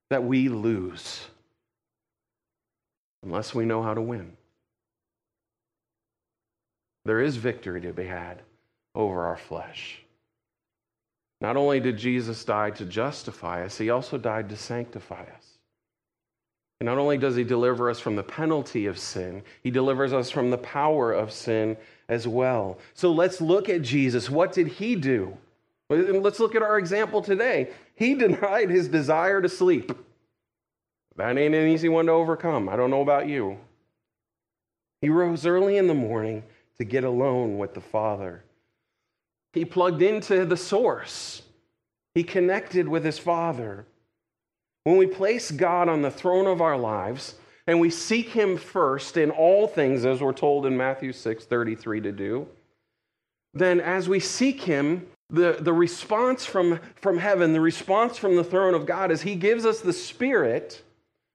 that 0.09 0.25
we 0.25 0.49
lose 0.49 1.25
unless 3.23 3.55
we 3.55 3.63
know 3.63 3.81
how 3.81 3.93
to 3.93 4.01
win. 4.01 4.33
There 7.05 7.21
is 7.21 7.37
victory 7.37 7.79
to 7.79 7.93
be 7.93 8.05
had 8.05 8.41
over 8.95 9.25
our 9.25 9.37
flesh. 9.37 10.01
Not 11.41 11.55
only 11.55 11.79
did 11.79 11.97
Jesus 11.97 12.43
die 12.43 12.71
to 12.71 12.85
justify 12.85 13.63
us, 13.63 13.77
he 13.77 13.89
also 13.89 14.17
died 14.17 14.49
to 14.49 14.57
sanctify 14.57 15.21
us. 15.21 15.59
And 16.79 16.87
not 16.87 16.97
only 16.97 17.17
does 17.17 17.35
he 17.35 17.43
deliver 17.43 17.89
us 17.89 17.99
from 17.99 18.15
the 18.15 18.23
penalty 18.23 18.85
of 18.85 18.97
sin, 18.97 19.43
he 19.63 19.71
delivers 19.71 20.13
us 20.13 20.31
from 20.31 20.49
the 20.49 20.57
power 20.57 21.11
of 21.11 21.31
sin 21.31 21.77
as 22.07 22.27
well. 22.27 22.77
So 22.93 23.11
let's 23.11 23.41
look 23.41 23.69
at 23.69 23.81
Jesus. 23.81 24.29
What 24.29 24.53
did 24.53 24.67
he 24.67 24.95
do? 24.95 25.37
Let's 25.89 26.39
look 26.39 26.55
at 26.55 26.61
our 26.61 26.77
example 26.77 27.21
today. 27.21 27.71
He 27.95 28.13
denied 28.15 28.69
his 28.69 28.87
desire 28.87 29.41
to 29.41 29.49
sleep. 29.49 29.91
That 31.15 31.37
ain't 31.37 31.55
an 31.55 31.67
easy 31.67 31.89
one 31.89 32.05
to 32.05 32.13
overcome. 32.13 32.69
I 32.69 32.77
don't 32.77 32.91
know 32.91 33.01
about 33.01 33.27
you. 33.27 33.57
He 35.01 35.09
rose 35.09 35.45
early 35.45 35.77
in 35.77 35.87
the 35.87 35.93
morning 35.93 36.43
to 36.77 36.85
get 36.85 37.03
alone 37.03 37.57
with 37.57 37.73
the 37.73 37.81
Father. 37.81 38.43
He 39.53 39.65
plugged 39.65 40.01
into 40.01 40.45
the 40.45 40.57
source, 40.57 41.41
he 42.13 42.23
connected 42.23 42.87
with 42.87 43.03
his 43.03 43.19
Father. 43.19 43.85
When 44.83 44.97
we 44.97 45.07
place 45.07 45.51
God 45.51 45.89
on 45.89 46.01
the 46.01 46.11
throne 46.11 46.47
of 46.47 46.61
our 46.61 46.77
lives 46.77 47.35
and 47.67 47.79
we 47.79 47.89
seek 47.89 48.29
him 48.29 48.57
first 48.57 49.17
in 49.17 49.29
all 49.29 49.67
things, 49.67 50.05
as 50.05 50.21
we're 50.21 50.33
told 50.33 50.65
in 50.65 50.75
Matthew 50.77 51.11
6 51.13 51.45
33 51.45 52.01
to 52.01 52.11
do, 52.11 52.47
then 53.53 53.79
as 53.79 54.07
we 54.07 54.19
seek 54.19 54.61
him, 54.61 55.07
the, 55.29 55.57
the 55.59 55.73
response 55.73 56.45
from, 56.45 56.79
from 56.95 57.17
heaven, 57.17 57.53
the 57.53 57.61
response 57.61 58.17
from 58.17 58.35
the 58.35 58.43
throne 58.43 58.73
of 58.73 58.85
God 58.85 59.11
is 59.11 59.21
he 59.21 59.35
gives 59.35 59.65
us 59.65 59.81
the 59.81 59.93
Spirit, 59.93 60.81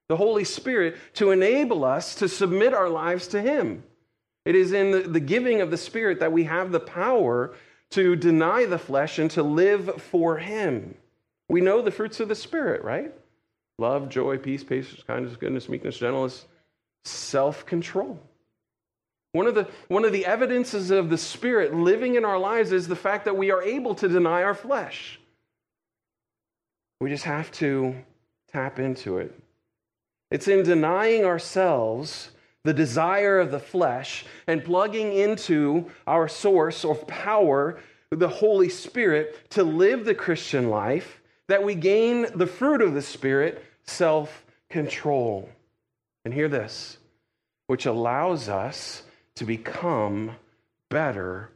the 0.09 0.17
Holy 0.17 0.43
Spirit, 0.43 0.97
to 1.13 1.31
enable 1.31 1.85
us 1.85 2.15
to 2.15 2.27
submit 2.27 2.73
our 2.73 2.89
lives 2.89 3.27
to 3.29 3.41
him. 3.41 3.83
It 4.43 4.55
is 4.55 4.73
in 4.73 4.91
the, 4.91 4.99
the 4.99 5.19
giving 5.19 5.61
of 5.61 5.71
the 5.71 5.77
Spirit 5.77 6.19
that 6.19 6.33
we 6.33 6.43
have 6.43 6.71
the 6.71 6.79
power 6.79 7.53
to 7.95 8.15
deny 8.15 8.65
the 8.65 8.77
flesh 8.77 9.19
and 9.19 9.31
to 9.31 9.43
live 9.43 10.01
for 10.01 10.37
Him. 10.37 10.95
We 11.49 11.61
know 11.61 11.81
the 11.81 11.91
fruits 11.91 12.19
of 12.19 12.27
the 12.27 12.35
Spirit, 12.35 12.83
right? 12.83 13.13
Love, 13.79 14.09
joy, 14.09 14.37
peace, 14.37 14.63
patience, 14.63 15.03
kindness, 15.03 15.37
goodness, 15.37 15.69
meekness, 15.69 15.97
gentleness, 15.97 16.45
self 17.05 17.65
control. 17.65 18.19
One 19.31 19.47
of, 19.47 19.55
the, 19.55 19.67
one 19.87 20.05
of 20.05 20.13
the 20.13 20.25
evidences 20.25 20.91
of 20.91 21.09
the 21.09 21.17
Spirit 21.17 21.73
living 21.73 22.15
in 22.15 22.23
our 22.23 22.37
lives 22.37 22.71
is 22.71 22.87
the 22.87 22.95
fact 22.95 23.25
that 23.25 23.37
we 23.37 23.51
are 23.51 23.61
able 23.61 23.95
to 23.95 24.07
deny 24.07 24.43
our 24.43 24.53
flesh. 24.53 25.19
We 27.01 27.09
just 27.09 27.25
have 27.25 27.51
to 27.53 27.95
tap 28.51 28.79
into 28.79 29.17
it. 29.17 29.37
It's 30.31 30.47
in 30.47 30.63
denying 30.63 31.25
ourselves 31.25 32.31
the 32.65 32.73
desire 32.73 33.39
of 33.39 33.51
the 33.51 33.59
flesh 33.59 34.25
and 34.47 34.65
plugging 34.65 35.13
into 35.13 35.89
our 36.07 36.27
source 36.27 36.83
of 36.83 37.05
power, 37.07 37.79
the 38.09 38.27
Holy 38.27 38.69
Spirit, 38.69 39.51
to 39.51 39.63
live 39.63 40.03
the 40.03 40.15
Christian 40.15 40.69
life, 40.71 41.21
that 41.47 41.63
we 41.63 41.75
gain 41.75 42.25
the 42.33 42.47
fruit 42.47 42.81
of 42.81 42.95
the 42.95 43.03
Spirit, 43.03 43.63
self 43.83 44.45
control. 44.71 45.47
And 46.25 46.33
hear 46.33 46.49
this, 46.49 46.97
which 47.67 47.85
allows 47.85 48.49
us 48.49 49.03
to 49.35 49.45
become 49.45 50.31
better 50.89 51.51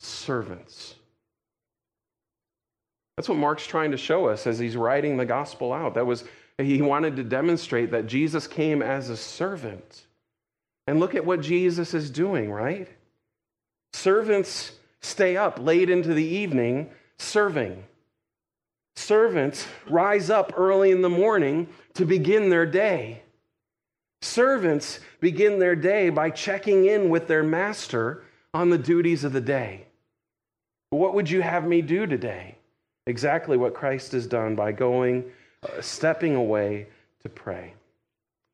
servants. 0.00 0.96
That's 3.16 3.28
what 3.28 3.38
Mark's 3.38 3.66
trying 3.66 3.92
to 3.92 3.96
show 3.96 4.26
us 4.26 4.44
as 4.48 4.58
he's 4.58 4.76
writing 4.76 5.16
the 5.16 5.24
gospel 5.24 5.72
out. 5.72 5.94
That 5.94 6.06
was 6.06 6.24
he 6.60 6.82
wanted 6.82 7.14
to 7.14 7.22
demonstrate 7.22 7.92
that 7.92 8.08
Jesus 8.08 8.48
came 8.48 8.82
as 8.82 9.08
a 9.08 9.16
servant 9.16 10.06
and 10.88 11.00
look 11.00 11.14
at 11.14 11.26
what 11.26 11.42
Jesus 11.42 11.92
is 11.92 12.08
doing, 12.08 12.50
right? 12.50 12.88
Servants 13.92 14.72
stay 15.02 15.36
up 15.36 15.58
late 15.58 15.90
into 15.90 16.14
the 16.14 16.24
evening 16.24 16.88
serving. 17.18 17.84
Servants 18.96 19.66
rise 19.90 20.30
up 20.30 20.54
early 20.56 20.90
in 20.90 21.02
the 21.02 21.10
morning 21.10 21.68
to 21.92 22.06
begin 22.06 22.48
their 22.48 22.64
day. 22.64 23.20
Servants 24.22 25.00
begin 25.20 25.58
their 25.58 25.76
day 25.76 26.08
by 26.08 26.30
checking 26.30 26.86
in 26.86 27.10
with 27.10 27.28
their 27.28 27.42
master 27.42 28.24
on 28.54 28.70
the 28.70 28.78
duties 28.78 29.24
of 29.24 29.34
the 29.34 29.42
day. 29.42 29.86
What 30.88 31.12
would 31.12 31.28
you 31.28 31.42
have 31.42 31.66
me 31.66 31.82
do 31.82 32.06
today? 32.06 32.56
Exactly 33.06 33.58
what 33.58 33.74
Christ 33.74 34.12
has 34.12 34.26
done 34.26 34.54
by 34.54 34.72
going, 34.72 35.30
uh, 35.62 35.82
stepping 35.82 36.34
away 36.34 36.86
to 37.24 37.28
pray. 37.28 37.74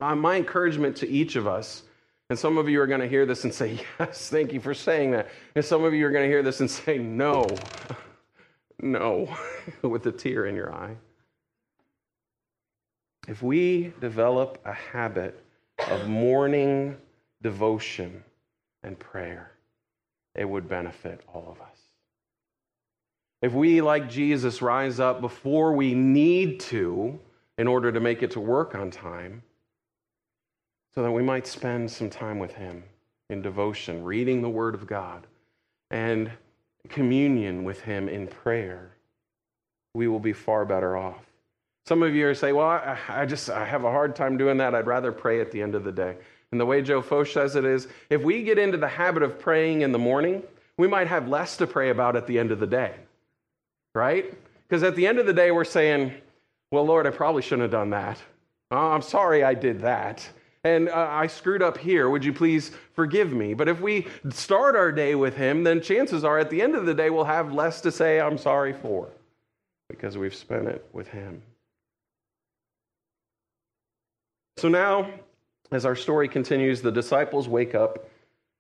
Uh, 0.01 0.17
my 0.17 0.35
encouragement 0.35 0.97
to 0.97 1.09
each 1.09 1.37
of 1.37 1.47
us 1.47 1.85
and 2.31 2.39
some 2.39 2.57
of 2.59 2.69
you 2.69 2.81
are 2.81 2.87
going 2.87 3.01
to 3.01 3.09
hear 3.09 3.27
this 3.27 3.45
and 3.45 3.53
say, 3.53 3.81
Yes, 3.99 4.29
thank 4.31 4.53
you 4.53 4.61
for 4.61 4.75
saying 4.75 5.11
that. 5.13 5.29
And 5.55 5.65
some 5.65 5.85
of 5.85 5.93
you 5.93 6.07
are 6.07 6.11
going 6.11 6.25
to 6.25 6.29
hear 6.29 6.43
this 6.43 6.61
and 6.61 6.71
say, 6.71 6.99
No, 6.99 7.47
no, 8.81 9.35
with 9.83 10.07
a 10.07 10.13
tear 10.13 10.47
in 10.47 10.55
your 10.55 10.73
eye. 10.73 10.97
If 13.29 13.43
we 13.43 13.93
develop 14.01 14.61
a 14.65 14.73
habit 14.73 15.43
of 15.91 16.09
morning 16.09 16.97
devotion 17.43 18.23
and 18.83 18.99
prayer, 18.99 19.53
it 20.35 20.49
would 20.49 20.69
benefit 20.69 21.21
all 21.33 21.49
of 21.49 21.61
us. 21.61 21.79
If 23.43 23.53
we, 23.53 23.81
like 23.83 24.09
Jesus, 24.09 24.63
rise 24.63 25.01
up 25.01 25.21
before 25.21 25.75
we 25.75 25.95
need 25.95 26.61
to 26.61 27.19
in 27.59 27.69
order 27.69 27.93
to 27.93 28.01
make 28.01 28.23
it 28.23 28.31
to 28.33 28.41
work 28.41 28.75
on 28.75 28.91
time, 28.91 29.43
so 30.95 31.03
that 31.03 31.11
we 31.11 31.23
might 31.23 31.47
spend 31.47 31.91
some 31.91 32.09
time 32.09 32.39
with 32.39 32.55
Him 32.55 32.83
in 33.31 33.43
devotion, 33.43 34.05
reading 34.05 34.43
the 34.43 34.49
Word 34.49 34.75
of 34.75 34.87
God, 34.87 35.27
and 35.91 36.31
communion 36.89 37.65
with 37.65 37.81
Him 37.81 38.09
in 38.09 38.27
prayer, 38.27 38.93
we 39.95 40.09
will 40.09 40.21
be 40.21 40.33
far 40.33 40.65
better 40.65 40.97
off. 40.97 41.25
Some 41.87 42.03
of 42.03 42.15
you 42.15 42.29
are 42.29 42.35
saying, 42.35 42.55
Well, 42.55 42.67
I, 42.67 42.99
I 43.09 43.27
just 43.27 43.51
I 43.51 43.65
have 43.65 43.85
a 43.85 43.91
hard 43.91 44.17
time 44.17 44.37
doing 44.37 44.57
that. 44.59 44.75
I'd 44.75 44.87
rather 44.87 45.13
pray 45.13 45.41
at 45.41 45.51
the 45.51 45.61
end 45.61 45.75
of 45.75 45.85
the 45.85 45.93
day. 45.93 46.17
And 46.51 46.61
the 46.61 46.67
way 46.67 46.83
Joe 46.83 47.03
Focht 47.03 47.33
says 47.33 47.57
it 47.57 47.65
is 47.65 47.89
if 48.11 48.23
we 48.23 48.43
get 48.43 48.59
into 48.59 48.79
the 48.79 48.89
habit 48.89 49.23
of 49.23 49.39
praying 49.39 49.83
in 49.83 49.93
the 49.93 49.99
morning, 49.99 50.43
we 50.79 50.89
might 50.89 51.09
have 51.09 51.29
less 51.29 51.57
to 51.59 51.67
pray 51.67 51.91
about 51.91 52.17
at 52.17 52.27
the 52.27 52.39
end 52.39 52.53
of 52.53 52.61
the 52.61 52.67
day. 52.67 52.95
Right? 53.95 54.35
Because 54.67 54.83
at 54.83 54.97
the 54.97 55.07
end 55.07 55.19
of 55.19 55.27
the 55.27 55.33
day, 55.33 55.51
we're 55.51 55.65
saying, 55.65 56.13
Well, 56.71 56.85
Lord, 56.85 57.07
I 57.07 57.11
probably 57.11 57.43
shouldn't 57.43 57.63
have 57.63 57.71
done 57.71 57.91
that. 57.91 58.19
Oh, 58.71 58.93
I'm 58.93 59.03
sorry 59.03 59.45
I 59.45 59.55
did 59.55 59.81
that. 59.83 60.27
And 60.65 60.89
uh, 60.89 61.09
I 61.11 61.27
screwed 61.27 61.63
up 61.63 61.77
here. 61.77 62.09
Would 62.09 62.25
you 62.25 62.33
please 62.33 62.73
forgive 62.95 63.33
me? 63.33 63.53
But 63.53 63.69
if 63.69 63.81
we 63.81 64.07
start 64.31 64.75
our 64.75 64.91
day 64.91 65.15
with 65.15 65.37
Him, 65.37 65.63
then 65.63 65.81
chances 65.81 66.25
are 66.25 66.39
at 66.39 66.51
the 66.51 66.61
end 66.61 66.75
of 66.75 66.87
the 66.87 66.95
day 66.95 67.11
we'll 67.11 67.25
have 67.25 67.53
less 67.53 67.83
to 67.83 67.93
say 67.93 68.19
I'm 68.21 68.39
sorry 68.39 68.73
for 68.73 69.09
because 69.89 70.17
we've 70.17 70.35
spent 70.35 70.67
it 70.67 70.89
with 70.93 71.09
Him. 71.09 71.43
So 74.57 74.69
now, 74.69 75.11
as 75.71 75.85
our 75.85 75.97
story 75.97 76.29
continues, 76.29 76.81
the 76.81 76.93
disciples 76.93 77.49
wake 77.49 77.75
up. 77.75 78.09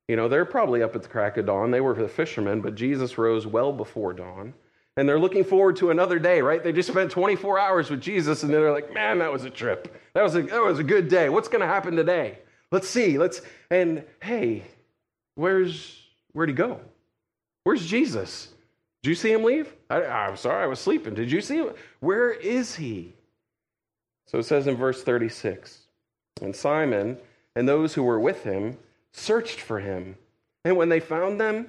You 0.08 0.16
know, 0.16 0.28
they're 0.28 0.44
probably 0.44 0.82
up 0.82 0.94
at 0.94 1.02
the 1.02 1.08
crack 1.08 1.38
of 1.38 1.46
dawn. 1.46 1.70
They 1.70 1.80
were 1.80 1.94
the 1.94 2.08
fishermen, 2.08 2.60
but 2.60 2.74
Jesus 2.74 3.16
rose 3.16 3.46
well 3.46 3.72
before 3.72 4.12
dawn. 4.12 4.52
And 4.96 5.08
they're 5.08 5.18
looking 5.18 5.44
forward 5.44 5.76
to 5.76 5.90
another 5.90 6.18
day, 6.18 6.40
right? 6.40 6.62
They 6.62 6.72
just 6.72 6.88
spent 6.88 7.10
24 7.10 7.58
hours 7.58 7.90
with 7.90 8.00
Jesus, 8.00 8.44
and 8.44 8.52
they're 8.52 8.70
like, 8.70 8.94
man, 8.94 9.18
that 9.18 9.32
was 9.32 9.44
a 9.44 9.50
trip. 9.50 10.00
That 10.14 10.22
was 10.22 10.36
a, 10.36 10.42
that 10.42 10.62
was 10.62 10.78
a 10.78 10.84
good 10.84 11.08
day. 11.08 11.28
What's 11.28 11.48
going 11.48 11.62
to 11.62 11.66
happen 11.66 11.96
today? 11.96 12.38
Let's 12.70 12.88
see. 12.88 13.18
Let's, 13.18 13.40
and 13.70 14.04
hey, 14.22 14.62
where's, 15.34 16.00
where'd 16.32 16.48
he 16.48 16.54
go? 16.54 16.80
Where's 17.64 17.84
Jesus? 17.84 18.48
Did 19.02 19.10
you 19.10 19.14
see 19.16 19.32
him 19.32 19.42
leave? 19.42 19.74
I, 19.90 20.04
I'm 20.04 20.36
sorry, 20.36 20.62
I 20.62 20.66
was 20.66 20.78
sleeping. 20.78 21.14
Did 21.14 21.30
you 21.30 21.40
see 21.40 21.56
him? 21.56 21.70
Where 22.00 22.30
is 22.30 22.76
he? 22.76 23.14
So 24.26 24.38
it 24.38 24.44
says 24.44 24.66
in 24.66 24.76
verse 24.76 25.02
36 25.02 25.80
And 26.40 26.54
Simon 26.54 27.18
and 27.56 27.68
those 27.68 27.94
who 27.94 28.02
were 28.02 28.20
with 28.20 28.44
him 28.44 28.78
searched 29.12 29.60
for 29.60 29.80
him. 29.80 30.16
And 30.64 30.76
when 30.76 30.88
they 30.88 31.00
found 31.00 31.40
them, 31.40 31.68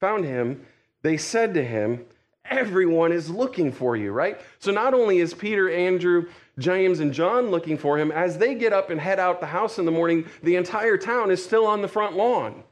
found 0.00 0.24
him, 0.24 0.66
they 1.02 1.16
said 1.16 1.54
to 1.54 1.64
him, 1.64 2.04
Everyone 2.44 3.12
is 3.12 3.30
looking 3.30 3.72
for 3.72 3.96
you, 3.96 4.12
right? 4.12 4.40
So 4.58 4.72
not 4.72 4.94
only 4.94 5.18
is 5.18 5.32
Peter, 5.32 5.70
Andrew, 5.70 6.26
James, 6.58 7.00
and 7.00 7.12
John 7.12 7.50
looking 7.50 7.78
for 7.78 7.98
him, 7.98 8.10
as 8.10 8.36
they 8.36 8.54
get 8.54 8.72
up 8.72 8.90
and 8.90 9.00
head 9.00 9.18
out 9.18 9.40
the 9.40 9.46
house 9.46 9.78
in 9.78 9.84
the 9.84 9.90
morning, 9.90 10.26
the 10.42 10.56
entire 10.56 10.96
town 10.96 11.30
is 11.30 11.42
still 11.42 11.66
on 11.66 11.82
the 11.82 11.88
front 11.88 12.16
lawn. 12.16 12.62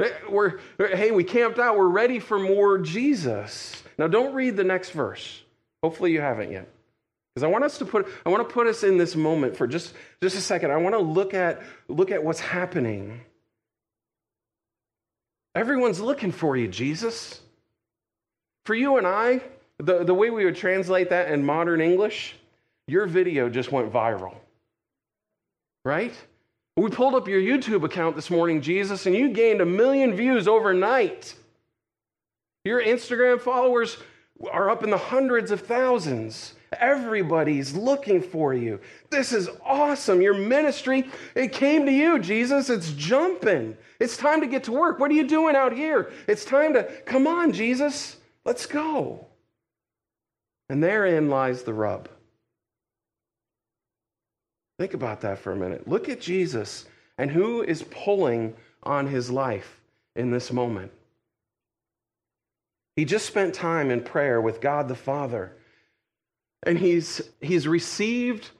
Eh, 0.00 0.08
we're, 0.30 0.58
eh, 0.78 0.96
hey, 0.96 1.10
we 1.10 1.24
camped 1.24 1.58
out. 1.58 1.76
We're 1.76 1.88
ready 1.88 2.20
for 2.20 2.38
more 2.38 2.78
Jesus. 2.78 3.82
Now, 3.98 4.06
don't 4.06 4.34
read 4.34 4.56
the 4.56 4.64
next 4.64 4.90
verse. 4.90 5.42
Hopefully, 5.82 6.12
you 6.12 6.20
haven't 6.20 6.52
yet. 6.52 6.68
Because 7.34 7.44
I 7.44 7.48
want 7.48 7.64
us 7.64 7.78
to 7.78 7.84
put, 7.84 8.08
I 8.24 8.28
want 8.30 8.48
to 8.48 8.52
put 8.52 8.66
us 8.66 8.82
in 8.82 8.98
this 8.98 9.14
moment 9.14 9.56
for 9.56 9.66
just, 9.66 9.94
just 10.22 10.36
a 10.36 10.40
second. 10.40 10.70
I 10.70 10.78
want 10.78 10.94
to 10.94 11.00
look 11.00 11.34
at, 11.34 11.62
look 11.88 12.10
at 12.10 12.24
what's 12.24 12.40
happening. 12.40 13.20
Everyone's 15.54 16.00
looking 16.00 16.32
for 16.32 16.56
you, 16.56 16.66
Jesus. 16.66 17.40
For 18.64 18.74
you 18.74 18.98
and 18.98 19.06
I, 19.06 19.42
the, 19.78 20.04
the 20.04 20.14
way 20.14 20.30
we 20.30 20.44
would 20.44 20.56
translate 20.56 21.10
that 21.10 21.30
in 21.30 21.44
modern 21.44 21.80
English, 21.80 22.36
your 22.86 23.06
video 23.06 23.48
just 23.48 23.72
went 23.72 23.92
viral. 23.92 24.34
Right? 25.84 26.14
We 26.76 26.90
pulled 26.90 27.14
up 27.14 27.28
your 27.28 27.40
YouTube 27.40 27.84
account 27.84 28.16
this 28.16 28.30
morning, 28.30 28.60
Jesus, 28.60 29.06
and 29.06 29.14
you 29.14 29.30
gained 29.30 29.60
a 29.60 29.66
million 29.66 30.14
views 30.14 30.46
overnight. 30.46 31.34
Your 32.64 32.82
Instagram 32.82 33.40
followers 33.40 33.96
are 34.50 34.70
up 34.70 34.84
in 34.84 34.90
the 34.90 34.98
hundreds 34.98 35.50
of 35.50 35.60
thousands. 35.60 36.54
Everybody's 36.78 37.74
looking 37.74 38.22
for 38.22 38.54
you. 38.54 38.80
This 39.10 39.32
is 39.32 39.48
awesome. 39.64 40.22
Your 40.22 40.34
ministry, 40.34 41.08
it 41.34 41.52
came 41.52 41.84
to 41.86 41.92
you, 41.92 42.18
Jesus. 42.18 42.70
It's 42.70 42.92
jumping. 42.92 43.76
It's 43.98 44.16
time 44.16 44.40
to 44.40 44.46
get 44.46 44.64
to 44.64 44.72
work. 44.72 44.98
What 44.98 45.10
are 45.10 45.14
you 45.14 45.26
doing 45.26 45.56
out 45.56 45.72
here? 45.72 46.12
It's 46.28 46.44
time 46.44 46.74
to 46.74 46.84
come 47.04 47.26
on, 47.26 47.52
Jesus. 47.52 48.16
Let's 48.44 48.66
go. 48.66 49.26
And 50.68 50.82
therein 50.82 51.28
lies 51.28 51.62
the 51.62 51.74
rub. 51.74 52.08
Think 54.78 54.94
about 54.94 55.20
that 55.22 55.38
for 55.38 55.52
a 55.52 55.56
minute. 55.56 55.86
Look 55.86 56.08
at 56.08 56.20
Jesus 56.20 56.86
and 57.18 57.30
who 57.30 57.62
is 57.62 57.82
pulling 57.82 58.54
on 58.82 59.06
his 59.06 59.30
life 59.30 59.80
in 60.16 60.30
this 60.30 60.52
moment. 60.52 60.90
He 62.96 63.04
just 63.04 63.26
spent 63.26 63.52
time 63.54 63.90
in 63.90 64.00
prayer 64.00 64.40
with 64.40 64.60
God 64.60 64.88
the 64.88 64.94
Father. 64.94 65.56
And 66.62 66.78
he's, 66.78 67.20
he's 67.40 67.68
received 67.68 68.50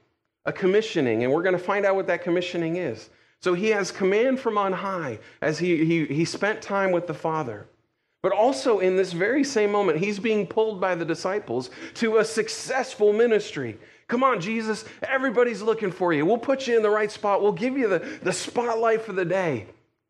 a 0.44 0.52
commissioning, 0.52 1.24
and 1.24 1.32
we're 1.32 1.42
going 1.42 1.56
to 1.56 1.62
find 1.62 1.84
out 1.84 1.96
what 1.96 2.06
that 2.08 2.22
commissioning 2.22 2.76
is. 2.76 3.08
So 3.40 3.54
he 3.54 3.68
has 3.68 3.90
command 3.90 4.40
from 4.40 4.58
on 4.58 4.72
high 4.72 5.20
as 5.40 5.58
he, 5.58 5.84
he, 5.84 6.06
he 6.06 6.24
spent 6.24 6.60
time 6.60 6.92
with 6.92 7.06
the 7.06 7.14
Father. 7.14 7.66
But 8.22 8.32
also 8.32 8.80
in 8.80 8.96
this 8.96 9.12
very 9.12 9.44
same 9.44 9.72
moment, 9.72 9.98
he's 9.98 10.18
being 10.18 10.46
pulled 10.46 10.80
by 10.80 10.94
the 10.94 11.04
disciples 11.04 11.70
to 11.94 12.18
a 12.18 12.24
successful 12.24 13.12
ministry. 13.12 13.78
Come 14.08 14.22
on, 14.22 14.40
Jesus, 14.40 14.84
everybody's 15.02 15.62
looking 15.62 15.90
for 15.90 16.12
you. 16.12 16.26
We'll 16.26 16.36
put 16.36 16.66
you 16.66 16.76
in 16.76 16.82
the 16.82 16.90
right 16.90 17.10
spot. 17.10 17.40
We'll 17.40 17.52
give 17.52 17.78
you 17.78 17.88
the, 17.88 18.00
the 18.22 18.32
spotlight 18.32 19.02
for 19.02 19.12
the 19.12 19.24
day. 19.24 19.66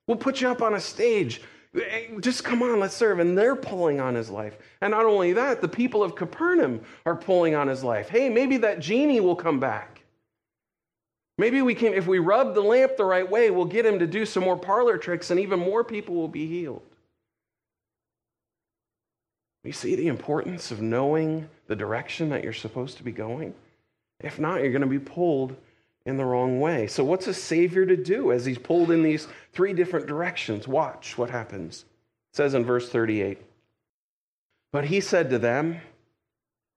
We'll 0.08 0.16
put 0.16 0.40
you 0.40 0.48
up 0.48 0.60
on 0.62 0.74
a 0.74 0.80
stage. 0.80 1.42
Just 2.18 2.42
come 2.42 2.62
on, 2.62 2.80
let's 2.80 2.96
serve. 2.96 3.20
And 3.20 3.38
they're 3.38 3.54
pulling 3.54 4.00
on 4.00 4.16
his 4.16 4.28
life. 4.28 4.56
And 4.80 4.90
not 4.90 5.04
only 5.04 5.32
that, 5.34 5.60
the 5.60 5.68
people 5.68 6.02
of 6.02 6.16
Capernaum 6.16 6.80
are 7.06 7.14
pulling 7.14 7.54
on 7.54 7.68
his 7.68 7.84
life. 7.84 8.08
Hey, 8.08 8.28
maybe 8.28 8.56
that 8.56 8.80
genie 8.80 9.20
will 9.20 9.36
come 9.36 9.60
back. 9.60 10.02
Maybe 11.38 11.62
we 11.62 11.74
can, 11.74 11.94
if 11.94 12.08
we 12.08 12.18
rub 12.18 12.54
the 12.54 12.60
lamp 12.60 12.96
the 12.96 13.04
right 13.04 13.28
way, 13.28 13.50
we'll 13.50 13.66
get 13.66 13.86
him 13.86 14.00
to 14.00 14.06
do 14.06 14.26
some 14.26 14.42
more 14.42 14.58
parlor 14.58 14.98
tricks 14.98 15.30
and 15.30 15.38
even 15.38 15.60
more 15.60 15.84
people 15.84 16.16
will 16.16 16.28
be 16.28 16.46
healed. 16.46 16.89
You 19.64 19.72
see 19.72 19.94
the 19.94 20.08
importance 20.08 20.70
of 20.70 20.80
knowing 20.80 21.48
the 21.66 21.76
direction 21.76 22.30
that 22.30 22.42
you're 22.42 22.52
supposed 22.52 22.96
to 22.96 23.02
be 23.02 23.12
going? 23.12 23.54
If 24.20 24.38
not, 24.38 24.60
you're 24.60 24.72
going 24.72 24.80
to 24.82 24.86
be 24.86 24.98
pulled 24.98 25.56
in 26.06 26.16
the 26.16 26.24
wrong 26.24 26.60
way. 26.60 26.86
So, 26.86 27.04
what's 27.04 27.26
a 27.26 27.34
Savior 27.34 27.84
to 27.84 27.96
do 27.96 28.32
as 28.32 28.44
he's 28.44 28.58
pulled 28.58 28.90
in 28.90 29.02
these 29.02 29.28
three 29.52 29.74
different 29.74 30.06
directions? 30.06 30.66
Watch 30.66 31.18
what 31.18 31.30
happens. 31.30 31.84
It 32.32 32.36
says 32.36 32.54
in 32.54 32.64
verse 32.64 32.88
38 32.88 33.38
But 34.72 34.86
he 34.86 35.00
said 35.00 35.30
to 35.30 35.38
them, 35.38 35.80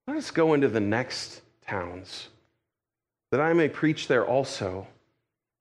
Let 0.08 0.18
us 0.18 0.32
go 0.32 0.54
into 0.54 0.68
the 0.68 0.82
next 0.82 1.42
towns, 1.66 2.28
that 3.32 3.40
I 3.40 3.54
may 3.54 3.70
preach 3.70 4.08
there 4.08 4.26
also, 4.26 4.88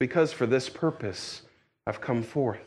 because 0.00 0.32
for 0.32 0.46
this 0.46 0.68
purpose 0.68 1.42
I've 1.87 2.00
come 2.00 2.22
forth. 2.22 2.58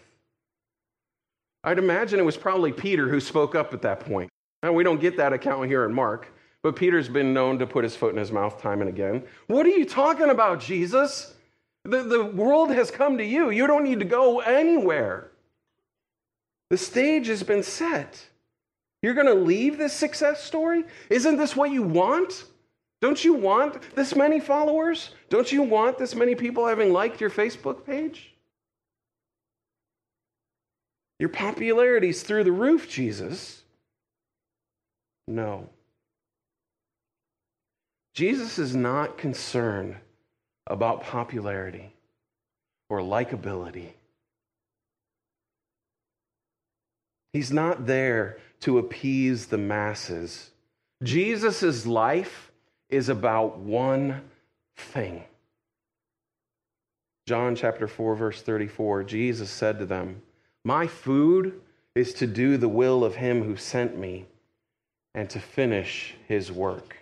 I'd 1.63 1.79
imagine 1.79 2.19
it 2.19 2.25
was 2.25 2.37
probably 2.37 2.71
Peter 2.71 3.09
who 3.09 3.19
spoke 3.19 3.55
up 3.55 3.73
at 3.73 3.81
that 3.81 4.01
point. 4.01 4.29
And 4.65 4.73
we 4.73 4.83
don't 4.83 4.99
get 4.99 5.15
that 5.17 5.31
account 5.31 5.67
here 5.67 5.85
in 5.85 5.93
Mark, 5.93 6.27
but 6.63 6.75
Peter's 6.75 7.07
been 7.07 7.35
known 7.35 7.59
to 7.59 7.67
put 7.67 7.83
his 7.83 7.95
foot 7.95 8.13
in 8.13 8.17
his 8.17 8.31
mouth 8.31 8.59
time 8.59 8.81
and 8.81 8.89
again. 8.89 9.23
What 9.45 9.67
are 9.67 9.69
you 9.69 9.85
talking 9.85 10.31
about, 10.31 10.59
Jesus? 10.59 11.35
The, 11.83 12.01
the 12.01 12.25
world 12.25 12.71
has 12.71 12.89
come 12.89 13.19
to 13.19 13.23
you. 13.23 13.51
You 13.51 13.67
don't 13.67 13.83
need 13.83 13.99
to 13.99 14.05
go 14.05 14.39
anywhere. 14.39 15.29
The 16.71 16.77
stage 16.77 17.27
has 17.27 17.43
been 17.43 17.61
set. 17.61 18.27
You're 19.03 19.13
going 19.13 19.27
to 19.27 19.35
leave 19.35 19.77
this 19.77 19.93
success 19.93 20.43
story? 20.43 20.83
Isn't 21.11 21.37
this 21.37 21.55
what 21.55 21.69
you 21.69 21.83
want? 21.83 22.45
Don't 23.01 23.23
you 23.23 23.35
want 23.35 23.93
this 23.93 24.15
many 24.15 24.39
followers? 24.39 25.11
Don't 25.29 25.51
you 25.51 25.61
want 25.61 25.99
this 25.99 26.15
many 26.15 26.33
people 26.33 26.65
having 26.65 26.91
liked 26.91 27.21
your 27.21 27.29
Facebook 27.29 27.85
page? 27.85 28.33
Your 31.19 31.29
popularity's 31.29 32.23
through 32.23 32.45
the 32.45 32.51
roof, 32.51 32.89
Jesus. 32.89 33.61
No. 35.27 35.69
Jesus 38.13 38.59
is 38.59 38.75
not 38.75 39.17
concerned 39.17 39.95
about 40.67 41.03
popularity 41.03 41.91
or 42.89 42.99
likability. 42.99 43.89
He's 47.33 47.51
not 47.51 47.85
there 47.85 48.37
to 48.61 48.77
appease 48.77 49.47
the 49.47 49.57
masses. 49.57 50.51
Jesus' 51.03 51.85
life 51.85 52.51
is 52.89 53.09
about 53.09 53.57
one 53.57 54.21
thing. 54.77 55.23
John 57.27 57.55
chapter 57.55 57.87
4, 57.87 58.15
verse 58.15 58.41
34, 58.41 59.03
Jesus 59.03 59.49
said 59.49 59.79
to 59.79 59.85
them, 59.85 60.21
My 60.63 60.87
food 60.87 61.59
is 61.95 62.13
to 62.13 62.27
do 62.27 62.55
the 62.55 62.69
will 62.69 63.03
of 63.03 63.15
him 63.15 63.43
who 63.43 63.57
sent 63.57 63.97
me 63.97 64.27
and 65.15 65.29
to 65.31 65.39
finish 65.39 66.13
his 66.27 66.51
work. 66.51 66.97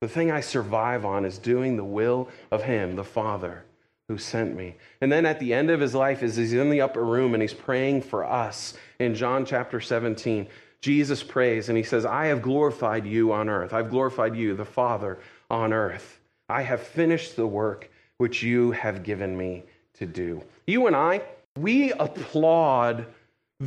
The 0.00 0.08
thing 0.08 0.32
I 0.32 0.40
survive 0.40 1.04
on 1.04 1.24
is 1.24 1.38
doing 1.38 1.76
the 1.76 1.84
will 1.84 2.28
of 2.50 2.64
him, 2.64 2.96
the 2.96 3.04
Father 3.04 3.62
who 4.08 4.18
sent 4.18 4.56
me. 4.56 4.74
And 5.00 5.12
then 5.12 5.24
at 5.24 5.38
the 5.38 5.54
end 5.54 5.70
of 5.70 5.78
his 5.78 5.94
life, 5.94 6.22
as 6.22 6.36
he's 6.36 6.52
in 6.54 6.70
the 6.70 6.80
upper 6.80 7.04
room 7.04 7.34
and 7.34 7.42
he's 7.42 7.54
praying 7.54 8.02
for 8.02 8.24
us 8.24 8.74
in 8.98 9.14
John 9.14 9.46
chapter 9.46 9.80
17, 9.80 10.48
Jesus 10.80 11.22
prays 11.22 11.68
and 11.68 11.78
he 11.78 11.84
says, 11.84 12.04
I 12.04 12.26
have 12.26 12.42
glorified 12.42 13.06
you 13.06 13.32
on 13.32 13.48
earth. 13.48 13.72
I've 13.72 13.90
glorified 13.90 14.34
you, 14.34 14.56
the 14.56 14.64
Father, 14.64 15.18
on 15.50 15.72
earth. 15.72 16.18
I 16.48 16.62
have 16.62 16.82
finished 16.82 17.36
the 17.36 17.46
work 17.46 17.88
which 18.18 18.42
you 18.42 18.72
have 18.72 19.04
given 19.04 19.36
me 19.36 19.62
to 19.94 20.06
do. 20.06 20.42
You 20.66 20.88
and 20.88 20.96
I, 20.96 21.22
we 21.56 21.92
applaud 21.92 23.06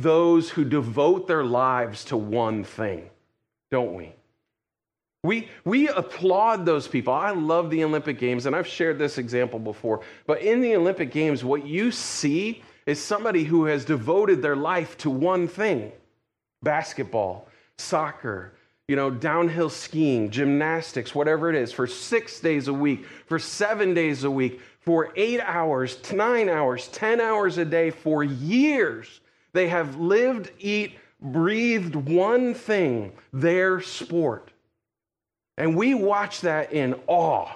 those 0.02 0.50
who 0.50 0.64
devote 0.64 1.26
their 1.26 1.44
lives 1.44 2.04
to 2.06 2.16
one 2.16 2.64
thing, 2.64 3.08
don't 3.70 3.94
we? 3.94 4.12
We, 5.24 5.48
we 5.64 5.88
applaud 5.88 6.66
those 6.66 6.86
people. 6.86 7.12
I 7.12 7.30
love 7.30 7.70
the 7.70 7.82
Olympic 7.82 8.18
Games, 8.18 8.46
and 8.46 8.54
I've 8.54 8.66
shared 8.66 8.98
this 8.98 9.18
example 9.18 9.58
before. 9.58 10.02
But 10.26 10.42
in 10.42 10.60
the 10.60 10.76
Olympic 10.76 11.10
Games, 11.10 11.42
what 11.42 11.66
you 11.66 11.90
see 11.90 12.62
is 12.84 13.02
somebody 13.02 13.42
who 13.42 13.64
has 13.64 13.84
devoted 13.84 14.42
their 14.42 14.54
life 14.54 14.96
to 14.98 15.10
one 15.10 15.48
thing 15.48 15.92
basketball, 16.62 17.48
soccer, 17.78 18.52
you 18.88 18.96
know, 18.96 19.10
downhill 19.10 19.70
skiing, 19.70 20.30
gymnastics, 20.30 21.14
whatever 21.14 21.50
it 21.50 21.56
is, 21.56 21.72
for 21.72 21.86
six 21.86 22.38
days 22.40 22.68
a 22.68 22.72
week, 22.72 23.04
for 23.26 23.38
seven 23.38 23.94
days 23.94 24.24
a 24.24 24.30
week, 24.30 24.60
for 24.80 25.12
eight 25.16 25.40
hours, 25.40 25.98
nine 26.12 26.48
hours, 26.48 26.86
10 26.88 27.20
hours 27.20 27.58
a 27.58 27.64
day, 27.64 27.90
for 27.90 28.22
years. 28.22 29.20
They 29.56 29.68
have 29.68 29.96
lived, 29.96 30.50
eat, 30.58 30.98
breathed 31.18 31.94
one 31.94 32.52
thing 32.52 33.12
their 33.32 33.80
sport. 33.80 34.50
And 35.56 35.74
we 35.74 35.94
watch 35.94 36.42
that 36.42 36.74
in 36.74 36.94
awe, 37.06 37.48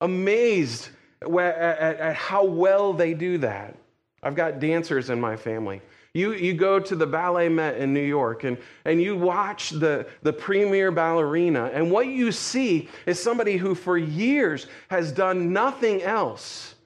amazed 0.00 0.88
at, 1.20 2.14
how 2.14 2.44
well 2.44 2.94
they 2.94 3.12
do 3.12 3.36
that. 3.36 3.76
I've 4.22 4.34
got 4.34 4.60
dancers 4.60 5.10
in 5.10 5.20
my 5.20 5.36
family. 5.36 5.82
You, 6.14 6.32
you 6.32 6.54
go 6.54 6.80
to 6.80 6.96
the 6.96 7.06
BalletMet 7.06 7.76
in 7.76 7.92
New 7.92 8.00
York 8.00 8.44
and, 8.44 8.56
and 8.86 9.02
you 9.02 9.14
watch 9.14 9.68
the, 9.68 10.06
the 10.22 10.32
premier 10.32 10.90
ballerina, 10.90 11.70
and 11.74 11.90
what 11.90 12.06
you 12.06 12.32
see 12.32 12.88
is 13.04 13.22
somebody 13.22 13.58
who 13.58 13.74
for 13.74 13.98
years 13.98 14.66
has 14.88 15.12
done 15.12 15.52
nothing 15.52 16.00
else 16.02 16.76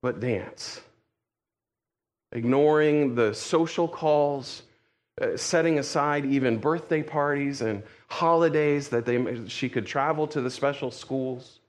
but 0.00 0.18
dance, 0.18 0.80
ignoring 2.32 3.14
the 3.14 3.34
social 3.34 3.88
calls, 3.88 4.62
uh, 5.20 5.36
setting 5.36 5.78
aside 5.78 6.24
even 6.24 6.58
birthday 6.58 7.02
parties 7.02 7.60
and 7.60 7.82
holidays 8.08 8.88
that 8.88 9.04
they, 9.04 9.46
she 9.48 9.68
could 9.68 9.86
travel 9.86 10.26
to 10.28 10.40
the 10.40 10.50
special 10.50 10.90
schools, 10.90 11.60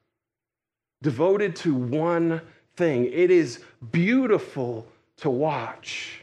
devoted 1.01 1.55
to 1.55 1.73
one 1.73 2.41
thing. 2.75 3.05
It 3.05 3.31
is 3.31 3.63
beautiful 3.91 4.87
to 5.17 5.29
watch. 5.29 6.21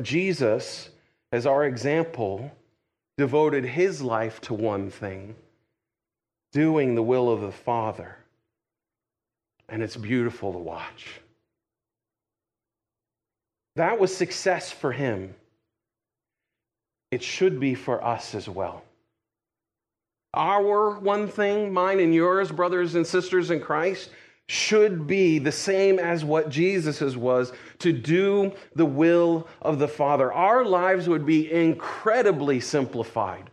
Jesus, 0.00 0.90
as 1.32 1.46
our 1.46 1.64
example, 1.64 2.50
devoted 3.16 3.64
his 3.64 4.00
life 4.00 4.40
to 4.42 4.54
one 4.54 4.90
thing 4.90 5.34
doing 6.52 6.94
the 6.94 7.02
will 7.02 7.30
of 7.30 7.40
the 7.40 7.52
Father. 7.52 8.16
And 9.68 9.82
it's 9.82 9.96
beautiful 9.96 10.52
to 10.52 10.58
watch. 10.58 11.20
That 13.78 14.00
was 14.00 14.14
success 14.14 14.72
for 14.72 14.90
him. 14.90 15.36
It 17.12 17.22
should 17.22 17.60
be 17.60 17.76
for 17.76 18.02
us 18.02 18.34
as 18.34 18.48
well. 18.48 18.82
Our 20.34 20.98
one 20.98 21.28
thing, 21.28 21.72
mine 21.72 22.00
and 22.00 22.12
yours, 22.12 22.50
brothers 22.50 22.96
and 22.96 23.06
sisters 23.06 23.52
in 23.52 23.60
Christ, 23.60 24.10
should 24.48 25.06
be 25.06 25.38
the 25.38 25.52
same 25.52 26.00
as 26.00 26.24
what 26.24 26.48
Jesus's 26.48 27.16
was 27.16 27.52
to 27.78 27.92
do 27.92 28.52
the 28.74 28.84
will 28.84 29.46
of 29.62 29.78
the 29.78 29.86
Father. 29.86 30.32
Our 30.32 30.64
lives 30.64 31.08
would 31.08 31.24
be 31.24 31.48
incredibly 31.52 32.58
simplified 32.58 33.48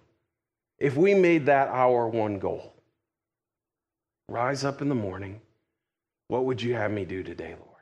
if 0.80 0.98
we 0.98 1.14
made 1.14 1.46
that 1.46 1.68
our 1.68 2.08
one 2.10 2.40
goal. 2.40 2.74
Rise 4.28 4.64
up 4.64 4.82
in 4.82 4.90
the 4.90 4.96
morning. 4.96 5.40
What 6.30 6.46
would 6.46 6.64
you 6.64 6.74
have 6.74 6.90
me 6.90 7.06
do 7.06 7.22
today, 7.22 7.54
Lord? 7.64 7.75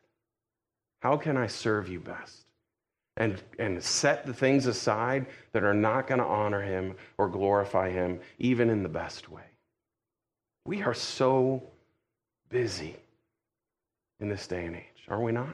How 1.04 1.18
can 1.18 1.36
I 1.36 1.48
serve 1.48 1.90
you 1.90 2.00
best? 2.00 2.46
And, 3.18 3.44
and 3.60 3.84
set 3.84 4.26
the 4.26 4.34
things 4.34 4.68
aside 4.68 5.26
that 5.52 5.66
are 5.66 5.74
not 5.74 6.08
going 6.08 6.20
to 6.20 6.26
honor 6.26 6.62
him 6.62 6.96
or 7.18 7.28
glorify 7.28 7.92
him, 7.92 8.22
even 8.40 8.70
in 8.70 8.84
the 8.84 8.90
best 8.90 9.30
way. 9.30 9.44
We 10.66 10.82
are 10.82 10.94
so 10.94 11.62
busy 12.50 12.96
in 14.22 14.30
this 14.30 14.48
day 14.48 14.66
and 14.66 14.78
age, 14.78 15.04
are 15.10 15.22
we 15.22 15.34
not? 15.34 15.54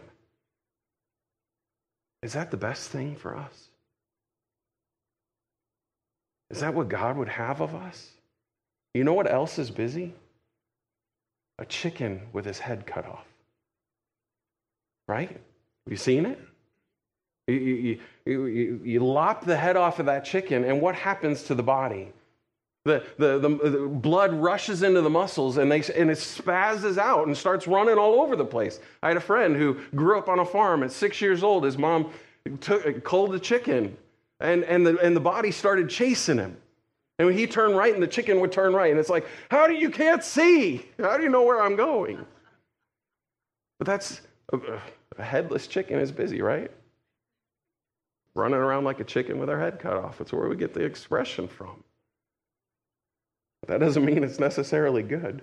Is 2.22 2.34
that 2.34 2.52
the 2.52 2.58
best 2.58 2.92
thing 2.92 3.16
for 3.16 3.36
us? 3.36 3.70
Is 6.52 6.60
that 6.60 6.76
what 6.76 6.90
God 6.90 7.18
would 7.18 7.28
have 7.28 7.60
of 7.60 7.74
us? 7.74 8.12
You 8.94 9.04
know 9.04 9.14
what 9.14 9.32
else 9.32 9.58
is 9.58 9.72
busy? 9.72 10.14
A 11.58 11.66
chicken 11.66 12.22
with 12.34 12.46
his 12.46 12.60
head 12.60 12.86
cut 12.86 13.08
off. 13.08 13.26
Right? 15.10 15.32
Have 15.32 15.40
you 15.88 15.98
seen 15.98 16.28
it? 16.28 16.40
You, 17.48 17.56
you, 17.56 18.00
you, 18.28 18.82
you, 18.84 19.00
lop 19.00 19.44
the 19.44 19.58
head 19.58 19.76
off 19.76 19.98
of 19.98 20.06
that 20.06 20.24
chicken, 20.24 20.64
and 20.64 20.80
what 20.80 20.94
happens 20.94 21.42
to 21.44 21.56
the 21.56 21.64
body? 21.64 22.14
The, 22.86 23.04
the, 23.18 23.40
the, 23.40 23.50
the, 23.50 23.88
blood 23.88 24.36
rushes 24.36 24.84
into 24.84 25.02
the 25.02 25.10
muscles 25.10 25.58
and, 25.58 25.70
they, 25.70 25.82
and 25.96 26.12
it 26.12 26.18
spazzes 26.18 26.98
out 26.98 27.26
and 27.26 27.36
starts 27.36 27.68
running 27.68 27.98
all 27.98 28.22
over 28.22 28.36
the 28.36 28.46
place. 28.46 28.80
I 29.04 29.08
had 29.08 29.18
a 29.18 29.22
friend 29.22 29.56
who 29.56 29.80
grew 29.96 30.18
up 30.18 30.30
on 30.30 30.40
a 30.40 30.46
farm 30.46 30.84
at 30.84 30.92
six 30.92 31.20
years 31.22 31.44
old. 31.44 31.64
His 31.64 31.78
mom 31.78 32.12
took, 32.62 33.04
culled 33.04 33.34
a 33.34 33.40
chicken, 33.40 33.98
and, 34.40 34.64
and, 34.64 34.86
the, 34.86 34.98
and 35.00 35.16
the 35.16 35.22
body 35.22 35.52
started 35.52 35.90
chasing 35.90 36.38
him. 36.38 36.56
And 37.18 37.28
when 37.28 37.38
he 37.38 37.48
turned 37.48 37.76
right, 37.76 37.94
and 37.94 38.02
the 38.02 38.08
chicken 38.08 38.40
would 38.42 38.52
turn 38.52 38.74
right. 38.74 38.92
And 38.92 39.00
it's 39.00 39.10
like, 39.10 39.26
how 39.50 39.66
do 39.66 39.74
you 39.74 39.90
can't 39.90 40.24
see? 40.24 40.86
How 41.00 41.18
do 41.18 41.24
you 41.24 41.30
know 41.30 41.44
where 41.44 41.62
I'm 41.62 41.76
going? 41.76 42.24
But 43.80 43.88
that's 43.88 44.22
a, 44.54 45.24
headless 45.24 45.68
chicken 45.68 46.00
is 46.00 46.12
busy, 46.12 46.42
right? 46.42 46.72
Running 48.36 48.60
around 48.60 48.84
like 48.84 49.00
a 49.00 49.04
chicken 49.04 49.40
with 49.40 49.50
her 49.50 49.60
head 49.60 49.80
cut 49.80 49.98
off. 49.98 50.22
It's 50.22 50.32
where 50.32 50.48
we 50.48 50.56
get 50.56 50.74
the 50.74 50.84
expression 50.84 51.48
from. 51.48 51.84
But 53.62 53.70
that 53.70 53.86
doesn't 53.86 54.06
mean 54.06 54.24
it's 54.24 54.40
necessarily 54.40 55.04
good. 55.04 55.42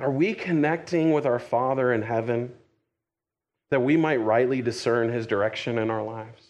Are 0.00 0.10
we 0.10 0.32
connecting 0.34 1.12
with 1.12 1.26
our 1.26 1.40
Father 1.40 1.92
in 1.92 2.02
heaven 2.02 2.52
that 3.70 3.80
we 3.80 3.96
might 3.96 4.18
rightly 4.18 4.62
discern 4.62 5.12
his 5.12 5.26
direction 5.26 5.78
in 5.78 5.90
our 5.90 6.02
lives? 6.02 6.48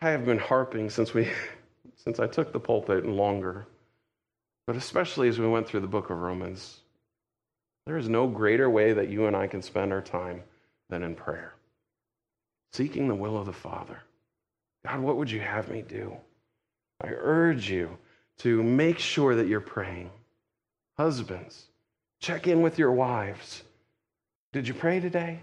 I 0.00 0.10
have 0.10 0.24
been 0.24 0.38
harping 0.38 0.90
since 0.90 1.14
we 1.14 1.30
since 1.96 2.20
I 2.20 2.26
took 2.26 2.52
the 2.52 2.60
pulpit 2.60 3.04
and 3.04 3.16
longer, 3.16 3.66
but 4.66 4.76
especially 4.76 5.28
as 5.28 5.38
we 5.38 5.46
went 5.46 5.66
through 5.66 5.80
the 5.80 5.86
book 5.86 6.10
of 6.10 6.18
Romans. 6.18 6.80
There 7.86 7.98
is 7.98 8.08
no 8.08 8.26
greater 8.26 8.70
way 8.70 8.92
that 8.94 9.10
you 9.10 9.26
and 9.26 9.36
I 9.36 9.46
can 9.46 9.60
spend 9.60 9.92
our 9.92 10.00
time 10.00 10.42
than 10.88 11.02
in 11.02 11.14
prayer, 11.14 11.54
seeking 12.72 13.08
the 13.08 13.14
will 13.14 13.36
of 13.36 13.46
the 13.46 13.52
Father. 13.52 13.98
God, 14.86 15.00
what 15.00 15.16
would 15.16 15.30
you 15.30 15.40
have 15.40 15.68
me 15.68 15.82
do? 15.82 16.16
I 17.02 17.08
urge 17.08 17.68
you 17.68 17.98
to 18.38 18.62
make 18.62 18.98
sure 18.98 19.34
that 19.36 19.48
you're 19.48 19.60
praying. 19.60 20.10
Husbands, 20.96 21.66
check 22.20 22.46
in 22.46 22.62
with 22.62 22.78
your 22.78 22.92
wives. 22.92 23.62
Did 24.52 24.68
you 24.68 24.74
pray 24.74 25.00
today? 25.00 25.40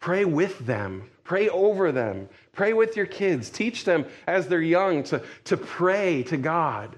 Pray 0.00 0.24
with 0.24 0.58
them. 0.60 1.10
Pray 1.24 1.48
over 1.48 1.92
them. 1.92 2.28
Pray 2.52 2.72
with 2.72 2.96
your 2.96 3.06
kids. 3.06 3.50
Teach 3.50 3.84
them 3.84 4.06
as 4.26 4.48
they're 4.48 4.60
young 4.60 5.02
to, 5.04 5.22
to 5.44 5.56
pray 5.56 6.22
to 6.24 6.36
God. 6.36 6.96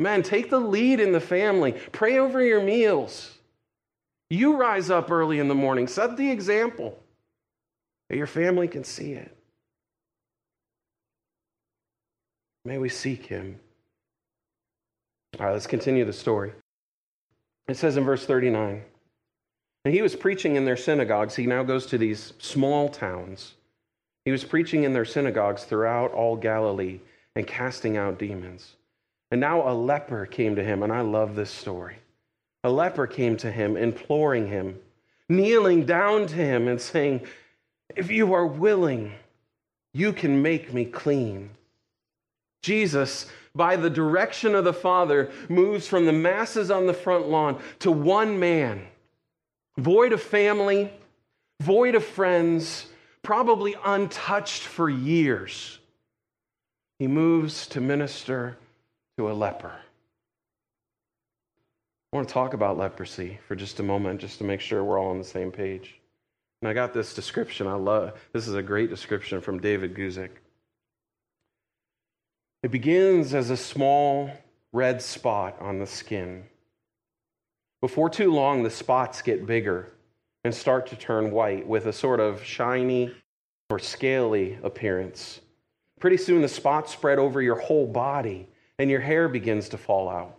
Men, 0.00 0.22
take 0.22 0.48
the 0.48 0.58
lead 0.58 0.98
in 0.98 1.12
the 1.12 1.20
family. 1.20 1.72
Pray 1.92 2.18
over 2.18 2.42
your 2.42 2.62
meals. 2.62 3.36
You 4.30 4.56
rise 4.56 4.88
up 4.88 5.10
early 5.10 5.38
in 5.38 5.48
the 5.48 5.54
morning. 5.54 5.86
Set 5.86 6.16
the 6.16 6.30
example 6.30 6.98
that 8.08 8.16
your 8.16 8.26
family 8.26 8.66
can 8.66 8.82
see 8.82 9.12
it. 9.12 9.36
May 12.64 12.78
we 12.78 12.88
seek 12.88 13.26
him. 13.26 13.60
All 15.38 15.46
right, 15.46 15.52
let's 15.52 15.66
continue 15.66 16.06
the 16.06 16.14
story. 16.14 16.52
It 17.68 17.76
says 17.76 17.98
in 17.98 18.04
verse 18.04 18.24
39 18.24 18.82
And 19.84 19.94
he 19.94 20.00
was 20.00 20.16
preaching 20.16 20.56
in 20.56 20.64
their 20.64 20.78
synagogues. 20.78 21.36
He 21.36 21.44
now 21.44 21.62
goes 21.62 21.84
to 21.86 21.98
these 21.98 22.32
small 22.38 22.88
towns. 22.88 23.52
He 24.24 24.30
was 24.30 24.44
preaching 24.44 24.84
in 24.84 24.94
their 24.94 25.04
synagogues 25.04 25.64
throughout 25.64 26.12
all 26.12 26.36
Galilee 26.36 27.00
and 27.36 27.46
casting 27.46 27.98
out 27.98 28.18
demons. 28.18 28.76
And 29.30 29.40
now 29.40 29.68
a 29.68 29.74
leper 29.74 30.26
came 30.26 30.56
to 30.56 30.64
him, 30.64 30.82
and 30.82 30.92
I 30.92 31.02
love 31.02 31.34
this 31.34 31.50
story. 31.50 31.96
A 32.64 32.70
leper 32.70 33.06
came 33.06 33.36
to 33.38 33.50
him, 33.50 33.76
imploring 33.76 34.48
him, 34.48 34.78
kneeling 35.28 35.86
down 35.86 36.26
to 36.26 36.34
him, 36.34 36.68
and 36.68 36.80
saying, 36.80 37.22
If 37.94 38.10
you 38.10 38.34
are 38.34 38.46
willing, 38.46 39.12
you 39.92 40.12
can 40.12 40.42
make 40.42 40.72
me 40.72 40.84
clean. 40.84 41.50
Jesus, 42.62 43.26
by 43.54 43.76
the 43.76 43.88
direction 43.88 44.54
of 44.54 44.64
the 44.64 44.72
Father, 44.72 45.30
moves 45.48 45.86
from 45.86 46.06
the 46.06 46.12
masses 46.12 46.70
on 46.70 46.86
the 46.86 46.94
front 46.94 47.28
lawn 47.28 47.60
to 47.78 47.90
one 47.90 48.38
man, 48.38 48.86
void 49.78 50.12
of 50.12 50.22
family, 50.22 50.92
void 51.60 51.94
of 51.94 52.04
friends, 52.04 52.86
probably 53.22 53.76
untouched 53.84 54.62
for 54.62 54.90
years. 54.90 55.78
He 56.98 57.06
moves 57.06 57.66
to 57.68 57.80
minister 57.80 58.58
to 59.20 59.30
a 59.30 59.34
leper. 59.34 59.74
I 62.10 62.16
want 62.16 62.26
to 62.26 62.32
talk 62.32 62.54
about 62.54 62.78
leprosy 62.78 63.38
for 63.46 63.54
just 63.54 63.78
a 63.78 63.82
moment, 63.82 64.18
just 64.18 64.38
to 64.38 64.44
make 64.44 64.62
sure 64.62 64.82
we're 64.82 64.98
all 64.98 65.10
on 65.10 65.18
the 65.18 65.24
same 65.24 65.52
page. 65.52 66.00
And 66.62 66.70
I 66.70 66.72
got 66.72 66.94
this 66.94 67.12
description. 67.12 67.66
I 67.66 67.74
love 67.74 68.14
this 68.32 68.48
is 68.48 68.54
a 68.54 68.62
great 68.62 68.88
description 68.88 69.42
from 69.42 69.60
David 69.60 69.94
Guzik. 69.94 70.30
It 72.62 72.70
begins 72.70 73.34
as 73.34 73.50
a 73.50 73.58
small 73.58 74.30
red 74.72 75.02
spot 75.02 75.60
on 75.60 75.78
the 75.78 75.86
skin. 75.86 76.44
Before 77.82 78.08
too 78.08 78.32
long, 78.32 78.62
the 78.62 78.70
spots 78.70 79.20
get 79.20 79.44
bigger 79.44 79.92
and 80.44 80.54
start 80.54 80.86
to 80.86 80.96
turn 80.96 81.30
white 81.30 81.66
with 81.66 81.84
a 81.84 81.92
sort 81.92 82.20
of 82.20 82.42
shiny 82.42 83.14
or 83.68 83.78
scaly 83.78 84.58
appearance. 84.62 85.40
Pretty 86.00 86.16
soon, 86.16 86.40
the 86.40 86.48
spots 86.48 86.90
spread 86.90 87.18
over 87.18 87.42
your 87.42 87.56
whole 87.56 87.86
body 87.86 88.46
and 88.80 88.90
your 88.90 89.00
hair 89.00 89.28
begins 89.28 89.68
to 89.68 89.76
fall 89.76 90.08
out, 90.08 90.38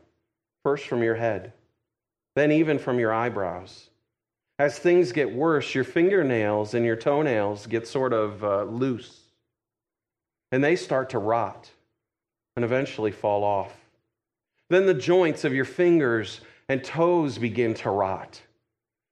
first 0.63 0.87
from 0.87 1.03
your 1.03 1.13
head, 1.13 1.53
then 2.35 2.51
even 2.51 2.79
from 2.79 2.97
your 2.97 3.13
eyebrows. 3.13 3.89
As 4.57 4.79
things 4.79 5.11
get 5.11 5.31
worse, 5.31 5.75
your 5.75 5.83
fingernails 5.83 6.73
and 6.73 6.83
your 6.83 6.95
toenails 6.95 7.67
get 7.67 7.87
sort 7.87 8.13
of 8.13 8.43
uh, 8.43 8.63
loose, 8.63 9.19
and 10.51 10.63
they 10.63 10.75
start 10.75 11.11
to 11.11 11.19
rot 11.19 11.69
and 12.55 12.65
eventually 12.65 13.11
fall 13.11 13.43
off. 13.43 13.75
Then 14.71 14.87
the 14.87 14.95
joints 14.95 15.43
of 15.43 15.53
your 15.53 15.65
fingers 15.65 16.41
and 16.67 16.83
toes 16.83 17.37
begin 17.37 17.75
to 17.75 17.91
rot, 17.91 18.41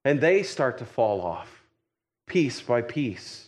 and 0.06 0.20
they 0.20 0.42
start 0.42 0.80
to 0.80 0.86
fall 0.86 1.22
off 1.22 1.62
piece 2.26 2.62
by 2.62 2.82
piece. 2.82 3.46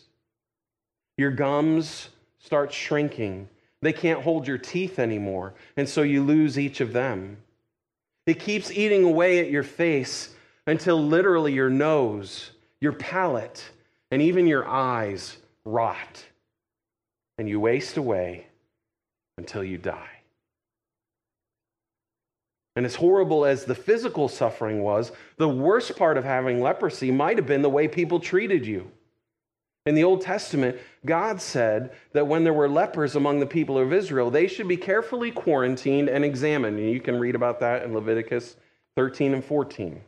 Your 1.17 1.32
gums 1.32 2.10
start 2.38 2.72
shrinking. 2.72 3.50
They 3.82 3.94
can't 3.94 4.22
hold 4.22 4.48
your 4.48 4.58
teeth 4.58 5.00
anymore, 5.00 5.54
and 5.76 5.89
so 5.89 6.04
you 6.04 6.24
lose 6.24 6.60
each 6.60 6.82
of 6.82 6.94
them. 6.94 7.38
It 8.28 8.39
keeps 8.39 8.72
eating 8.72 9.04
away 9.04 9.39
at 9.39 9.50
your 9.50 9.63
face 9.63 10.36
until 10.67 11.02
literally 11.02 11.54
your 11.54 11.70
nose, 11.70 12.52
your 12.80 12.94
palate, 12.94 13.70
and 14.12 14.22
even 14.22 14.46
your 14.46 14.67
eyes 14.67 15.38
rot, 15.65 16.24
and 17.38 17.50
you 17.50 17.60
waste 17.60 17.98
away 17.98 18.46
until 19.38 19.63
you 19.63 19.78
die. 19.78 20.08
And 22.76 22.86
as 22.86 22.96
horrible 22.96 23.46
as 23.46 23.65
the 23.65 23.76
physical 23.76 24.30
suffering 24.30 24.82
was, 24.82 25.12
the 25.38 25.50
worst 25.50 25.98
part 25.98 26.17
of 26.17 26.24
having 26.24 26.62
leprosy 26.62 27.12
might 27.12 27.38
have 27.38 27.48
been 27.48 27.63
the 27.63 27.70
way 27.70 27.88
people 27.88 28.20
treated 28.20 28.65
you. 28.65 28.89
In 29.88 29.96
the 29.96 30.04
Old 30.04 30.22
Testament, 30.22 30.78
God 31.06 31.41
said 31.41 31.91
that 32.13 32.28
when 32.28 32.44
there 32.44 32.54
were 32.54 32.70
lepers 32.70 33.15
among 33.15 33.39
the 33.39 33.48
people 33.48 33.80
of 33.80 33.91
Israel, 33.91 34.30
they 34.30 34.48
should 34.48 34.67
be 34.67 34.78
carefully 34.78 35.32
quarantined 35.32 36.08
and 36.08 36.24
examined. 36.24 36.78
And 36.78 36.91
you 36.91 37.02
can 37.02 37.20
read 37.20 37.34
about 37.34 37.60
that 37.62 37.84
in 37.84 37.94
Leviticus 37.94 38.58
13 38.96 39.34
and 39.34 39.44
14. 39.44 40.00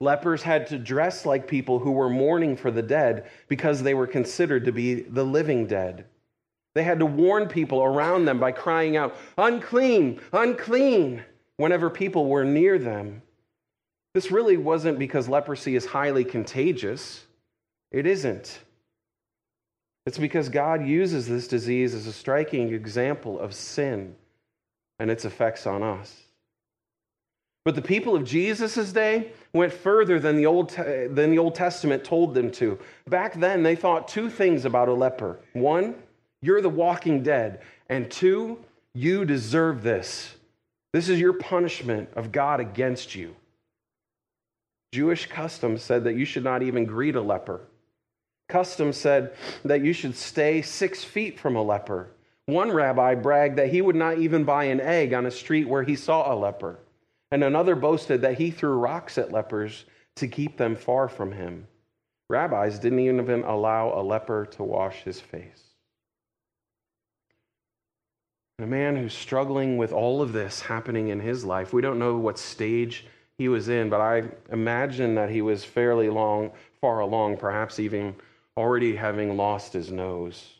Lepers 0.00 0.42
had 0.42 0.66
to 0.68 0.78
dress 0.78 1.24
like 1.24 1.46
people 1.46 1.78
who 1.78 1.92
were 1.92 2.08
mourning 2.08 2.56
for 2.56 2.70
the 2.72 2.82
dead 2.82 3.30
because 3.48 3.82
they 3.82 3.94
were 3.94 4.06
considered 4.06 4.64
to 4.64 4.72
be 4.72 5.02
the 5.02 5.24
living 5.24 5.66
dead. 5.66 6.06
They 6.74 6.82
had 6.82 6.98
to 7.00 7.06
warn 7.06 7.46
people 7.46 7.82
around 7.82 8.24
them 8.24 8.40
by 8.40 8.52
crying 8.52 8.96
out, 8.96 9.16
unclean, 9.36 10.20
unclean, 10.32 11.22
whenever 11.58 11.90
people 11.90 12.26
were 12.26 12.44
near 12.44 12.78
them. 12.78 13.22
This 14.14 14.32
really 14.32 14.56
wasn't 14.56 14.98
because 14.98 15.28
leprosy 15.28 15.76
is 15.76 15.86
highly 15.86 16.24
contagious. 16.24 17.24
It 17.92 18.06
isn't. 18.06 18.60
It's 20.10 20.18
because 20.18 20.48
God 20.48 20.84
uses 20.84 21.28
this 21.28 21.46
disease 21.46 21.94
as 21.94 22.08
a 22.08 22.12
striking 22.12 22.74
example 22.74 23.38
of 23.38 23.54
sin 23.54 24.16
and 24.98 25.08
its 25.08 25.24
effects 25.24 25.68
on 25.68 25.84
us. 25.84 26.12
But 27.64 27.76
the 27.76 27.82
people 27.82 28.16
of 28.16 28.24
Jesus' 28.24 28.90
day 28.90 29.30
went 29.52 29.72
further 29.72 30.18
than 30.18 30.34
the, 30.34 30.46
Old, 30.46 30.70
than 30.70 31.30
the 31.30 31.38
Old 31.38 31.54
Testament 31.54 32.02
told 32.02 32.34
them 32.34 32.50
to. 32.50 32.76
Back 33.06 33.38
then, 33.38 33.62
they 33.62 33.76
thought 33.76 34.08
two 34.08 34.28
things 34.28 34.64
about 34.64 34.88
a 34.88 34.92
leper. 34.92 35.38
One, 35.52 35.94
you're 36.42 36.60
the 36.60 36.68
walking 36.68 37.22
dead. 37.22 37.60
And 37.88 38.10
two, 38.10 38.58
you 38.96 39.24
deserve 39.24 39.84
this. 39.84 40.34
This 40.92 41.08
is 41.08 41.20
your 41.20 41.34
punishment 41.34 42.08
of 42.16 42.32
God 42.32 42.58
against 42.58 43.14
you. 43.14 43.36
Jewish 44.90 45.26
custom 45.26 45.78
said 45.78 46.02
that 46.02 46.16
you 46.16 46.24
should 46.24 46.42
not 46.42 46.64
even 46.64 46.84
greet 46.84 47.14
a 47.14 47.20
leper. 47.20 47.60
Custom 48.50 48.92
said 48.92 49.32
that 49.64 49.82
you 49.82 49.92
should 49.92 50.16
stay 50.16 50.60
six 50.60 51.02
feet 51.04 51.38
from 51.38 51.56
a 51.56 51.62
leper. 51.62 52.10
One 52.46 52.72
rabbi 52.72 53.14
bragged 53.14 53.56
that 53.56 53.70
he 53.70 53.80
would 53.80 53.96
not 53.96 54.18
even 54.18 54.44
buy 54.44 54.64
an 54.64 54.80
egg 54.80 55.14
on 55.14 55.24
a 55.24 55.30
street 55.30 55.68
where 55.68 55.84
he 55.84 55.94
saw 55.96 56.32
a 56.32 56.34
leper. 56.34 56.80
And 57.30 57.44
another 57.44 57.76
boasted 57.76 58.22
that 58.22 58.38
he 58.38 58.50
threw 58.50 58.72
rocks 58.72 59.16
at 59.18 59.30
lepers 59.30 59.84
to 60.16 60.26
keep 60.26 60.56
them 60.56 60.74
far 60.74 61.08
from 61.08 61.32
him. 61.32 61.68
Rabbis 62.28 62.78
didn't 62.78 62.98
even 62.98 63.44
allow 63.44 63.98
a 63.98 64.02
leper 64.02 64.46
to 64.46 64.64
wash 64.64 65.02
his 65.02 65.20
face. 65.20 65.62
A 68.58 68.66
man 68.66 68.96
who's 68.96 69.14
struggling 69.14 69.78
with 69.78 69.92
all 69.92 70.20
of 70.20 70.32
this 70.32 70.60
happening 70.60 71.08
in 71.08 71.20
his 71.20 71.44
life. 71.44 71.72
We 71.72 71.82
don't 71.82 71.98
know 71.98 72.16
what 72.16 72.38
stage 72.38 73.06
he 73.38 73.48
was 73.48 73.68
in, 73.68 73.88
but 73.88 74.00
I 74.00 74.24
imagine 74.52 75.14
that 75.14 75.30
he 75.30 75.40
was 75.40 75.64
fairly 75.64 76.10
long, 76.10 76.50
far 76.80 77.00
along, 77.00 77.38
perhaps 77.38 77.78
even 77.78 78.14
already 78.60 78.94
having 78.94 79.36
lost 79.36 79.72
his 79.72 79.90
nose. 79.90 80.52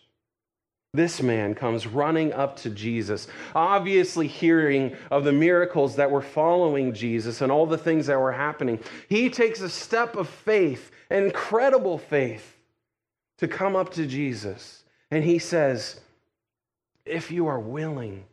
This 0.92 1.22
man 1.22 1.54
comes 1.54 1.86
running 1.86 2.32
up 2.32 2.56
to 2.60 2.70
Jesus, 2.70 3.28
obviously 3.54 4.26
hearing 4.26 4.96
of 5.10 5.22
the 5.22 5.32
miracles 5.32 5.96
that 5.96 6.10
were 6.10 6.22
following 6.22 6.94
Jesus 6.94 7.42
and 7.42 7.52
all 7.52 7.66
the 7.66 7.78
things 7.78 8.06
that 8.06 8.18
were 8.18 8.32
happening. 8.32 8.80
He 9.08 9.30
takes 9.30 9.60
a 9.60 9.68
step 9.68 10.16
of 10.16 10.28
faith, 10.28 10.90
incredible 11.10 11.98
faith, 11.98 12.56
to 13.38 13.46
come 13.46 13.76
up 13.76 13.92
to 13.94 14.06
Jesus. 14.06 14.82
And 15.12 15.22
he 15.22 15.38
says, 15.38 16.00
if 17.04 17.30
you 17.30 17.46
are 17.46 17.60
willing, 17.60 18.24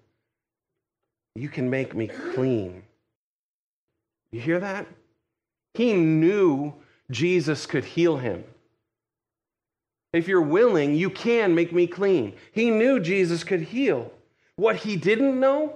you 1.35 1.49
can 1.49 1.69
make 1.69 1.93
me 1.93 2.07
clean. 2.07 2.81
You 4.31 4.41
hear 4.41 4.59
that? 4.59 4.87
He 5.75 5.93
knew 5.93 6.73
Jesus 7.11 7.67
could 7.67 7.85
heal 7.85 8.17
him. 8.17 8.43
If 10.17 10.27
you're 10.27 10.41
willing, 10.41 10.95
you 10.95 11.11
can 11.11 11.53
make 11.53 11.71
me 11.71 11.85
clean. 11.85 12.33
He 12.51 12.71
knew 12.71 12.99
Jesus 12.99 13.43
could 13.43 13.61
heal. 13.61 14.11
What 14.55 14.77
he 14.77 14.95
didn't 14.95 15.39
know 15.39 15.75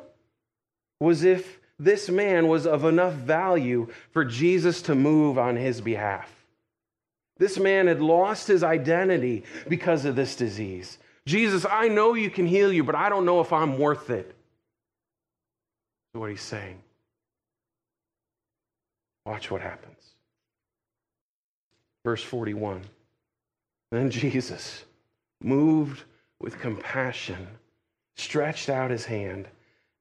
was 0.99 1.23
if 1.23 1.59
this 1.77 2.09
man 2.09 2.47
was 2.47 2.65
of 2.65 2.83
enough 2.83 3.13
value 3.13 3.87
for 4.11 4.25
Jesus 4.25 4.81
to 4.83 4.95
move 4.95 5.37
on 5.37 5.55
his 5.55 5.79
behalf. 5.79 6.29
This 7.37 7.59
man 7.59 7.85
had 7.85 8.01
lost 8.01 8.47
his 8.47 8.63
identity 8.63 9.43
because 9.67 10.05
of 10.05 10.15
this 10.15 10.35
disease. 10.35 10.97
Jesus, 11.27 11.65
I 11.69 11.87
know 11.87 12.15
you 12.15 12.31
can 12.31 12.47
heal 12.47 12.73
you, 12.73 12.83
but 12.83 12.95
I 12.95 13.09
don't 13.09 13.25
know 13.25 13.41
if 13.41 13.53
I'm 13.53 13.77
worth 13.77 14.09
it. 14.09 14.35
What 16.13 16.31
he's 16.31 16.41
saying. 16.41 16.81
Watch 19.25 19.51
what 19.51 19.61
happens. 19.61 20.03
Verse 22.03 22.23
41. 22.23 22.81
Then 23.91 24.09
Jesus, 24.09 24.85
moved 25.43 26.03
with 26.39 26.59
compassion, 26.59 27.47
stretched 28.15 28.69
out 28.69 28.89
his 28.89 29.05
hand 29.05 29.47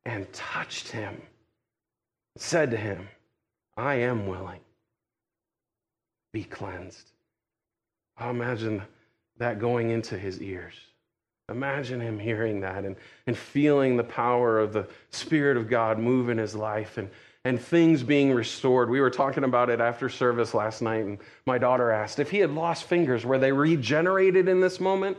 and 0.04 0.32
touched 0.32 0.88
him, 0.88 1.20
said 2.36 2.70
to 2.70 2.76
him, 2.76 3.08
I 3.76 3.96
am 3.96 4.26
willing. 4.26 4.60
Be 6.32 6.44
cleansed. 6.44 7.10
I 8.16 8.30
imagine 8.30 8.82
that 9.38 9.58
going 9.58 9.90
into 9.90 10.16
his 10.16 10.40
ears. 10.40 10.74
Imagine 11.48 12.00
him 12.00 12.18
hearing 12.18 12.60
that 12.60 12.84
and, 12.84 12.94
and 13.26 13.36
feeling 13.36 13.96
the 13.96 14.04
power 14.04 14.60
of 14.60 14.72
the 14.72 14.86
Spirit 15.10 15.56
of 15.56 15.68
God 15.68 15.98
move 15.98 16.28
in 16.28 16.38
his 16.38 16.54
life 16.54 16.96
and, 16.96 17.10
and 17.44 17.60
things 17.60 18.02
being 18.02 18.32
restored. 18.32 18.90
We 18.90 19.00
were 19.00 19.10
talking 19.10 19.44
about 19.44 19.70
it 19.70 19.80
after 19.80 20.08
service 20.08 20.52
last 20.52 20.82
night, 20.82 21.04
and 21.04 21.18
my 21.46 21.58
daughter 21.58 21.90
asked 21.90 22.18
if 22.18 22.30
he 22.30 22.38
had 22.38 22.50
lost 22.50 22.84
fingers, 22.84 23.24
were 23.24 23.38
they 23.38 23.52
regenerated 23.52 24.48
in 24.48 24.60
this 24.60 24.78
moment? 24.78 25.16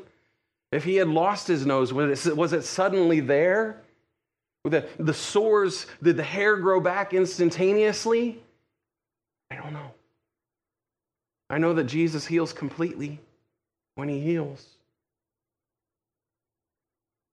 If 0.72 0.84
he 0.84 0.96
had 0.96 1.08
lost 1.08 1.48
his 1.48 1.66
nose, 1.66 1.92
was 1.92 2.28
it, 2.28 2.38
was 2.38 2.54
it 2.54 2.64
suddenly 2.64 3.20
there? 3.20 3.82
The, 4.64 4.88
the 5.00 5.14
sores, 5.14 5.88
did 6.04 6.18
the 6.18 6.24
hair 6.24 6.56
grow 6.58 6.80
back 6.80 7.14
instantaneously? 7.14 8.40
I 9.50 9.56
don't 9.56 9.74
know. 9.74 9.92
I 11.50 11.58
know 11.58 11.74
that 11.74 11.86
Jesus 11.86 12.28
heals 12.28 12.54
completely 12.54 13.20
when 13.96 14.08
he 14.08 14.22
heals. 14.22 14.66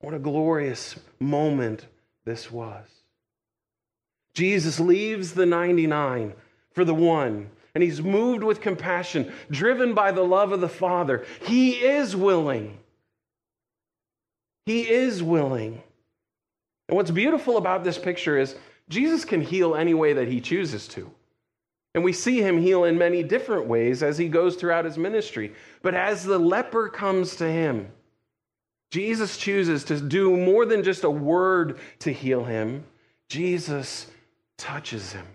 What 0.00 0.14
a 0.14 0.18
glorious 0.18 0.96
moment 1.20 1.86
this 2.24 2.50
was. 2.50 2.86
Jesus 4.34 4.78
leaves 4.78 5.32
the 5.32 5.46
99 5.46 6.34
for 6.72 6.84
the 6.84 6.94
one, 6.94 7.50
and 7.74 7.82
he's 7.82 8.00
moved 8.00 8.42
with 8.42 8.60
compassion, 8.60 9.32
driven 9.50 9.94
by 9.94 10.12
the 10.12 10.24
love 10.24 10.52
of 10.52 10.60
the 10.60 10.68
Father. 10.68 11.24
He 11.42 11.72
is 11.72 12.14
willing. 12.14 12.78
He 14.66 14.88
is 14.88 15.22
willing. 15.22 15.82
And 16.88 16.96
what's 16.96 17.10
beautiful 17.10 17.56
about 17.56 17.84
this 17.84 17.98
picture 17.98 18.38
is 18.38 18.54
Jesus 18.88 19.24
can 19.24 19.40
heal 19.40 19.74
any 19.74 19.94
way 19.94 20.12
that 20.14 20.28
he 20.28 20.40
chooses 20.40 20.88
to. 20.88 21.10
And 21.94 22.04
we 22.04 22.12
see 22.12 22.40
him 22.40 22.58
heal 22.58 22.84
in 22.84 22.98
many 22.98 23.22
different 23.22 23.66
ways 23.66 24.02
as 24.02 24.18
he 24.18 24.28
goes 24.28 24.56
throughout 24.56 24.84
his 24.84 24.98
ministry. 24.98 25.52
But 25.82 25.94
as 25.94 26.22
the 26.22 26.38
leper 26.38 26.88
comes 26.88 27.36
to 27.36 27.50
him, 27.50 27.88
Jesus 28.90 29.36
chooses 29.36 29.84
to 29.84 30.00
do 30.00 30.36
more 30.36 30.64
than 30.64 30.82
just 30.82 31.04
a 31.04 31.10
word 31.10 31.78
to 32.00 32.12
heal 32.12 32.44
him. 32.44 32.84
Jesus 33.28 34.06
touches 34.58 35.12
him. 35.12 35.26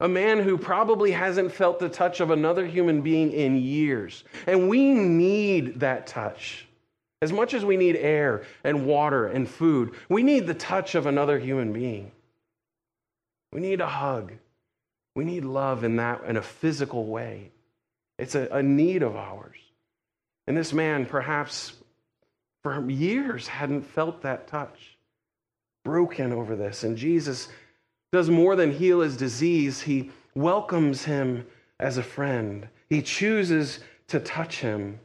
A 0.00 0.08
man 0.08 0.40
who 0.40 0.58
probably 0.58 1.12
hasn't 1.12 1.52
felt 1.52 1.78
the 1.78 1.88
touch 1.88 2.20
of 2.20 2.30
another 2.30 2.66
human 2.66 3.02
being 3.02 3.32
in 3.32 3.56
years. 3.56 4.24
And 4.46 4.68
we 4.68 4.92
need 4.92 5.80
that 5.80 6.06
touch. 6.06 6.66
As 7.22 7.32
much 7.32 7.54
as 7.54 7.64
we 7.64 7.76
need 7.76 7.96
air 7.96 8.42
and 8.64 8.86
water 8.86 9.26
and 9.26 9.48
food, 9.48 9.94
we 10.08 10.22
need 10.22 10.46
the 10.46 10.54
touch 10.54 10.94
of 10.94 11.06
another 11.06 11.38
human 11.38 11.72
being. 11.72 12.10
We 13.52 13.60
need 13.60 13.80
a 13.80 13.86
hug. 13.86 14.32
We 15.14 15.24
need 15.24 15.44
love 15.44 15.84
in 15.84 15.96
that 15.96 16.24
in 16.24 16.36
a 16.36 16.42
physical 16.42 17.06
way. 17.06 17.52
It's 18.18 18.34
a, 18.34 18.48
a 18.50 18.62
need 18.62 19.02
of 19.02 19.16
ours. 19.16 19.56
And 20.46 20.56
this 20.56 20.72
man, 20.72 21.06
perhaps 21.06 21.72
for 22.62 22.90
years, 22.90 23.46
hadn't 23.46 23.82
felt 23.82 24.22
that 24.22 24.48
touch, 24.48 24.93
broken 25.84 26.32
over 26.32 26.56
this. 26.56 26.84
And 26.84 26.96
Jesus 26.96 27.48
does 28.12 28.30
more 28.30 28.56
than 28.56 28.72
heal 28.72 29.00
his 29.00 29.16
disease, 29.16 29.80
he 29.80 30.10
welcomes 30.34 31.04
him 31.04 31.46
as 31.80 31.98
a 31.98 32.02
friend. 32.02 32.68
He 32.88 33.02
chooses 33.02 33.80
to 34.08 34.20
touch 34.20 34.60
him. 34.60 34.98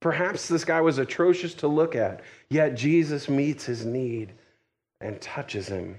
Perhaps 0.00 0.48
this 0.48 0.64
guy 0.64 0.80
was 0.80 0.98
atrocious 0.98 1.54
to 1.54 1.66
look 1.66 1.96
at, 1.96 2.20
yet 2.50 2.74
Jesus 2.74 3.28
meets 3.28 3.64
his 3.64 3.86
need 3.86 4.32
and 5.00 5.20
touches 5.20 5.66
him. 5.66 5.98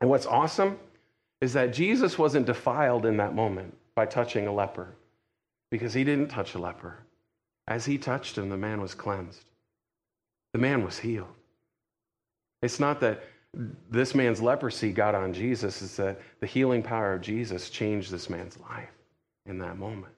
And 0.00 0.10
what's 0.10 0.26
awesome 0.26 0.78
is 1.40 1.52
that 1.52 1.72
Jesus 1.72 2.18
wasn't 2.18 2.46
defiled 2.46 3.06
in 3.06 3.16
that 3.18 3.34
moment 3.34 3.76
by 3.94 4.06
touching 4.06 4.46
a 4.46 4.52
leper 4.52 4.94
because 5.70 5.94
he 5.94 6.02
didn't 6.02 6.28
touch 6.28 6.54
a 6.54 6.58
leper. 6.58 6.98
As 7.68 7.84
he 7.84 7.98
touched 7.98 8.36
him, 8.36 8.48
the 8.48 8.56
man 8.56 8.80
was 8.80 8.94
cleansed, 8.94 9.44
the 10.52 10.58
man 10.58 10.84
was 10.84 10.98
healed. 10.98 11.37
It's 12.62 12.80
not 12.80 13.00
that 13.00 13.22
this 13.90 14.14
man's 14.14 14.42
leprosy 14.42 14.92
got 14.92 15.14
on 15.14 15.32
Jesus, 15.32 15.80
it's 15.82 15.96
that 15.96 16.20
the 16.40 16.46
healing 16.46 16.82
power 16.82 17.14
of 17.14 17.22
Jesus 17.22 17.70
changed 17.70 18.10
this 18.10 18.28
man's 18.28 18.58
life 18.60 18.90
in 19.46 19.58
that 19.58 19.78
moment. 19.78 20.14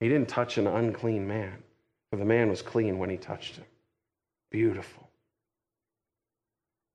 He 0.00 0.08
didn't 0.08 0.28
touch 0.28 0.58
an 0.58 0.66
unclean 0.66 1.26
man, 1.26 1.62
for 2.10 2.16
the 2.16 2.24
man 2.24 2.50
was 2.50 2.62
clean 2.62 2.98
when 2.98 3.10
he 3.10 3.16
touched 3.16 3.56
him. 3.56 3.64
Beautiful. 4.50 5.08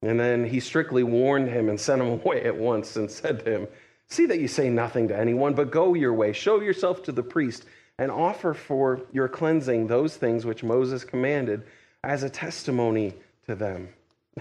And 0.02 0.19
then 0.19 0.45
he 0.45 0.60
strictly 0.60 1.04
warned 1.04 1.50
him 1.50 1.69
and 1.69 1.80
sent 1.80 2.02
him 2.02 2.08
away 2.24 2.43
at 2.43 2.56
once 2.56 2.95
and 2.95 3.10
said 3.10 3.43
to 3.45 3.52
him, 3.52 3.67
See 4.08 4.26
that 4.26 4.39
you 4.39 4.48
say 4.48 4.69
nothing 4.69 5.08
to 5.10 5.17
anyone, 5.17 5.54
but 5.54 5.72
go 5.72 5.93
your 5.93 6.13
way, 6.13 6.34
show 6.34 6.62
yourself 6.62 7.04
to 7.04 7.12
the 7.12 7.22
priest, 7.22 7.65
and 7.98 8.10
offer 8.10 8.54
for 8.54 9.02
your 9.12 9.28
cleansing 9.28 9.88
those 9.88 10.15
things 10.15 10.45
which 10.45 10.63
Moses 10.63 11.04
commanded 11.04 11.63
as 12.04 12.24
a 12.24 12.30
testimony 12.30 13.13
to 13.45 13.56
them. 13.56 13.89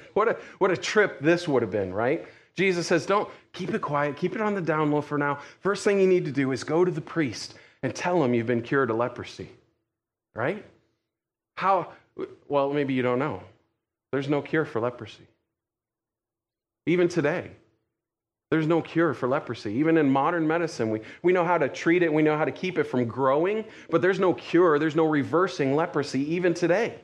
What 0.15 0.29
a, 0.29 0.37
what 0.59 0.71
a 0.71 0.77
trip 0.77 1.21
this 1.21 1.47
would 1.47 1.63
have 1.63 1.71
been, 1.71 1.93
right? 1.93 2.27
Jesus 2.57 2.87
says, 2.87 3.07
Don't 3.07 3.29
keep 3.53 3.73
it 3.73 3.81
quiet, 3.81 4.17
keep 4.17 4.35
it 4.35 4.41
on 4.41 4.55
the 4.55 4.61
down 4.61 4.91
low 4.91 5.01
for 5.01 5.19
now. 5.19 5.39
First 5.61 5.85
thing 5.85 6.01
you 6.01 6.07
need 6.07 6.25
to 6.25 6.33
do 6.33 6.53
is 6.53 6.65
go 6.65 6.85
to 6.85 6.91
the 6.91 7.01
priest 7.01 7.55
and 7.83 7.95
tell 7.95 8.23
him 8.23 8.35
you've 8.35 8.47
been 8.47 8.63
cured 8.63 8.91
of 8.91 8.97
leprosy, 8.97 9.49
right? 10.35 10.65
How, 11.57 11.93
well, 12.49 12.73
maybe 12.73 12.95
you 12.95 13.03
don't 13.03 13.19
know. 13.19 13.43
There's 14.11 14.29
no 14.29 14.43
cure 14.43 14.65
for 14.65 14.81
leprosy. 14.81 15.27
Even 16.87 17.09
today, 17.09 17.51
there's 18.51 18.67
no 18.67 18.81
cure 18.81 19.13
for 19.13 19.29
leprosy. 19.29 19.75
Even 19.75 19.99
in 19.99 20.09
modern 20.09 20.47
medicine, 20.47 20.91
we, 20.91 21.01
we 21.23 21.33
know 21.33 21.45
how 21.45 21.59
to 21.59 21.69
treat 21.69 22.03
it, 22.03 22.13
we 22.13 22.23
know 22.23 22.37
how 22.37 22.45
to 22.45 22.53
keep 22.53 22.79
it 22.79 22.85
from 22.85 23.05
growing, 23.05 23.65
but 23.91 24.01
there's 24.01 24.19
no 24.19 24.33
cure, 24.33 24.79
there's 24.79 24.97
no 24.97 25.07
reversing 25.07 25.77
leprosy 25.77 26.21
even 26.35 26.55
today. 26.55 26.99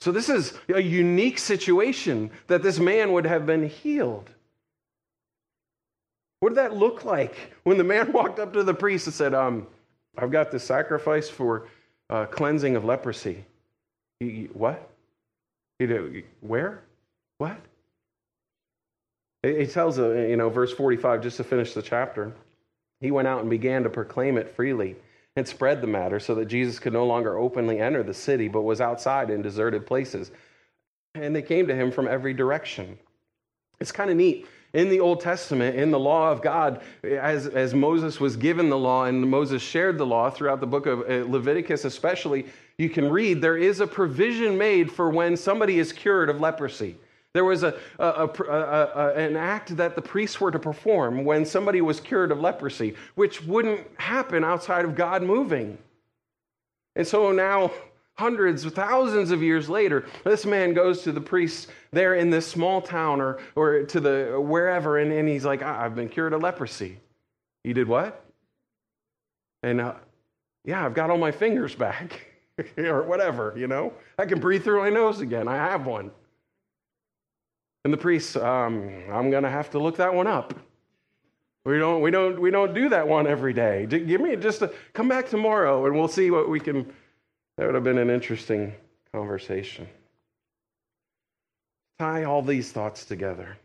So, 0.00 0.12
this 0.12 0.28
is 0.28 0.54
a 0.68 0.80
unique 0.80 1.38
situation 1.38 2.30
that 2.46 2.62
this 2.62 2.78
man 2.78 3.12
would 3.12 3.26
have 3.26 3.46
been 3.46 3.68
healed. 3.68 4.28
What 6.40 6.50
did 6.50 6.58
that 6.58 6.76
look 6.76 7.04
like 7.04 7.34
when 7.62 7.78
the 7.78 7.84
man 7.84 8.12
walked 8.12 8.38
up 8.38 8.52
to 8.52 8.62
the 8.62 8.74
priest 8.74 9.06
and 9.06 9.14
said, 9.14 9.32
um, 9.32 9.66
I've 10.18 10.30
got 10.30 10.50
this 10.50 10.62
sacrifice 10.64 11.28
for 11.28 11.68
uh, 12.10 12.26
cleansing 12.26 12.76
of 12.76 12.84
leprosy? 12.84 13.44
What? 14.52 14.90
He, 15.78 16.24
where? 16.40 16.82
What? 17.38 17.56
He 19.42 19.66
tells, 19.66 19.98
uh, 19.98 20.12
you 20.12 20.36
know, 20.36 20.48
verse 20.48 20.72
45, 20.72 21.22
just 21.22 21.36
to 21.38 21.44
finish 21.44 21.74
the 21.74 21.82
chapter. 21.82 22.32
He 23.00 23.10
went 23.10 23.28
out 23.28 23.40
and 23.40 23.50
began 23.50 23.82
to 23.82 23.90
proclaim 23.90 24.38
it 24.38 24.54
freely 24.54 24.96
and 25.36 25.46
spread 25.46 25.80
the 25.80 25.86
matter 25.86 26.20
so 26.20 26.34
that 26.36 26.46
Jesus 26.46 26.78
could 26.78 26.92
no 26.92 27.06
longer 27.06 27.36
openly 27.38 27.80
enter 27.80 28.02
the 28.02 28.14
city, 28.14 28.48
but 28.48 28.62
was 28.62 28.80
outside 28.80 29.30
in 29.30 29.42
deserted 29.42 29.86
places. 29.86 30.30
And 31.14 31.34
they 31.34 31.42
came 31.42 31.66
to 31.66 31.74
him 31.74 31.90
from 31.90 32.06
every 32.06 32.34
direction. 32.34 32.98
It's 33.80 33.92
kind 33.92 34.10
of 34.10 34.16
neat. 34.16 34.46
In 34.72 34.88
the 34.88 34.98
Old 34.98 35.20
Testament, 35.20 35.76
in 35.76 35.92
the 35.92 35.98
law 35.98 36.32
of 36.32 36.42
God, 36.42 36.82
as, 37.04 37.46
as 37.46 37.74
Moses 37.74 38.18
was 38.18 38.36
given 38.36 38.68
the 38.68 38.78
law 38.78 39.04
and 39.04 39.28
Moses 39.28 39.62
shared 39.62 39.98
the 39.98 40.06
law 40.06 40.30
throughout 40.30 40.58
the 40.60 40.66
book 40.66 40.86
of 40.86 41.00
uh, 41.00 41.30
Leviticus, 41.30 41.84
especially, 41.84 42.46
you 42.76 42.90
can 42.90 43.08
read 43.08 43.40
there 43.40 43.56
is 43.56 43.78
a 43.78 43.86
provision 43.86 44.58
made 44.58 44.90
for 44.90 45.10
when 45.10 45.36
somebody 45.36 45.78
is 45.78 45.92
cured 45.92 46.28
of 46.28 46.40
leprosy. 46.40 46.96
There 47.34 47.44
was 47.44 47.64
a, 47.64 47.74
a, 47.98 48.28
a, 48.28 49.12
an 49.16 49.36
act 49.36 49.76
that 49.76 49.96
the 49.96 50.02
priests 50.02 50.40
were 50.40 50.52
to 50.52 50.58
perform 50.58 51.24
when 51.24 51.44
somebody 51.44 51.80
was 51.80 51.98
cured 51.98 52.30
of 52.30 52.40
leprosy, 52.40 52.94
which 53.16 53.42
wouldn't 53.42 53.80
happen 53.98 54.44
outside 54.44 54.84
of 54.84 54.94
God 54.94 55.22
moving. 55.24 55.76
And 56.94 57.04
so 57.04 57.32
now, 57.32 57.72
hundreds, 58.14 58.64
thousands 58.64 59.32
of 59.32 59.42
years 59.42 59.68
later, 59.68 60.06
this 60.22 60.46
man 60.46 60.74
goes 60.74 61.02
to 61.02 61.10
the 61.10 61.20
priests 61.20 61.66
there 61.90 62.14
in 62.14 62.30
this 62.30 62.46
small 62.46 62.80
town 62.80 63.20
or, 63.20 63.40
or 63.56 63.82
to 63.82 63.98
the 63.98 64.40
wherever, 64.40 64.98
and, 64.98 65.12
and 65.12 65.28
he's 65.28 65.44
like, 65.44 65.60
I've 65.60 65.96
been 65.96 66.08
cured 66.08 66.34
of 66.34 66.40
leprosy. 66.40 66.98
You 67.64 67.74
did 67.74 67.88
what? 67.88 68.24
And 69.64 69.80
uh, 69.80 69.94
yeah, 70.64 70.86
I've 70.86 70.94
got 70.94 71.10
all 71.10 71.18
my 71.18 71.32
fingers 71.32 71.74
back, 71.74 72.28
or 72.78 73.02
whatever, 73.02 73.54
you 73.56 73.66
know? 73.66 73.92
I 74.20 74.26
can 74.26 74.38
breathe 74.38 74.62
through 74.62 74.82
my 74.82 74.90
nose 74.90 75.20
again. 75.20 75.48
I 75.48 75.56
have 75.56 75.84
one. 75.84 76.12
And 77.84 77.92
the 77.92 77.98
priest, 77.98 78.36
um, 78.36 78.90
I'm 79.12 79.30
going 79.30 79.42
to 79.42 79.50
have 79.50 79.70
to 79.70 79.78
look 79.78 79.96
that 79.98 80.14
one 80.14 80.26
up. 80.26 80.54
We 81.66 81.78
don't, 81.78 82.00
we, 82.00 82.10
don't, 82.10 82.40
we 82.40 82.50
don't 82.50 82.74
do 82.74 82.88
that 82.90 83.06
one 83.06 83.26
every 83.26 83.52
day. 83.52 83.86
Give 83.86 84.20
me 84.20 84.36
just 84.36 84.62
a, 84.62 84.72
come 84.92 85.08
back 85.08 85.28
tomorrow 85.28 85.86
and 85.86 85.94
we'll 85.94 86.08
see 86.08 86.30
what 86.30 86.48
we 86.48 86.60
can. 86.60 86.92
That 87.56 87.66
would 87.66 87.74
have 87.74 87.84
been 87.84 87.98
an 87.98 88.10
interesting 88.10 88.74
conversation. 89.12 89.86
Tie 91.98 92.24
all 92.24 92.42
these 92.42 92.72
thoughts 92.72 93.04
together. 93.04 93.56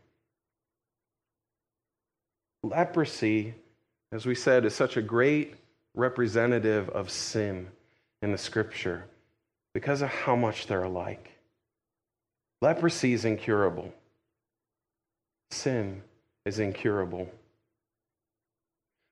Leprosy, 2.62 3.54
as 4.12 4.26
we 4.26 4.34
said, 4.34 4.64
is 4.64 4.74
such 4.74 4.96
a 4.96 5.02
great 5.02 5.54
representative 5.94 6.88
of 6.90 7.10
sin 7.10 7.68
in 8.22 8.32
the 8.32 8.38
scripture 8.38 9.04
because 9.74 10.02
of 10.02 10.08
how 10.08 10.36
much 10.36 10.66
they're 10.66 10.84
alike. 10.84 11.30
Leprosy 12.62 13.12
is 13.12 13.24
incurable 13.24 13.92
sin 15.50 16.02
is 16.46 16.58
incurable. 16.58 17.28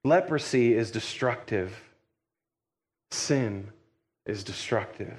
Leprosy 0.05 0.75
is 0.75 0.91
destructive. 0.91 1.77
Sin 3.11 3.69
is 4.27 4.45
destructive. 4.45 5.19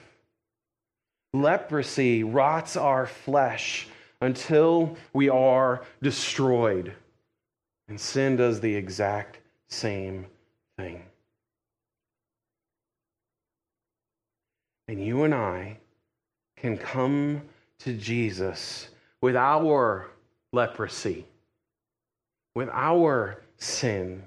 Leprosy 1.33 2.23
rots 2.23 2.75
our 2.75 3.05
flesh 3.05 3.87
until 4.21 4.97
we 5.13 5.29
are 5.29 5.85
destroyed. 6.01 6.93
And 7.87 7.99
sin 7.99 8.35
does 8.35 8.59
the 8.59 8.73
exact 8.75 9.39
same 9.67 10.25
thing. 10.77 11.03
And 14.87 15.03
you 15.03 15.23
and 15.23 15.35
I 15.35 15.77
can 16.57 16.77
come 16.77 17.43
to 17.79 17.93
Jesus 17.93 18.89
with 19.21 19.35
our 19.35 20.09
leprosy, 20.51 21.25
with 22.55 22.69
our 22.69 23.41
sin, 23.57 24.23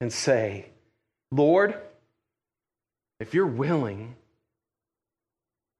and 0.00 0.12
say, 0.12 0.66
Lord, 1.30 1.76
if 3.20 3.34
you're 3.34 3.46
willing, 3.46 4.16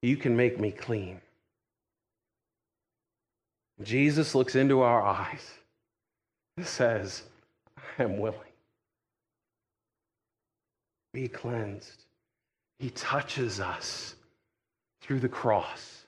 you 0.01 0.17
can 0.17 0.35
make 0.35 0.59
me 0.59 0.71
clean. 0.71 1.21
Jesus 3.83 4.35
looks 4.35 4.55
into 4.55 4.81
our 4.81 5.01
eyes 5.01 5.51
and 6.57 6.65
says, 6.65 7.23
I 7.77 8.03
am 8.03 8.17
willing. 8.17 8.39
Be 11.13 11.27
cleansed. 11.27 12.03
He 12.79 12.89
touches 12.89 13.59
us 13.59 14.15
through 15.01 15.19
the 15.19 15.29
cross, 15.29 16.05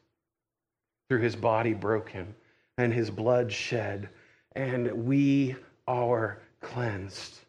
through 1.09 1.21
his 1.21 1.35
body 1.35 1.73
broken 1.73 2.33
and 2.77 2.93
his 2.93 3.09
blood 3.09 3.51
shed. 3.51 4.09
and 4.55 5.05
we 5.05 5.55
are 5.87 6.39
cleansed, 6.61 7.39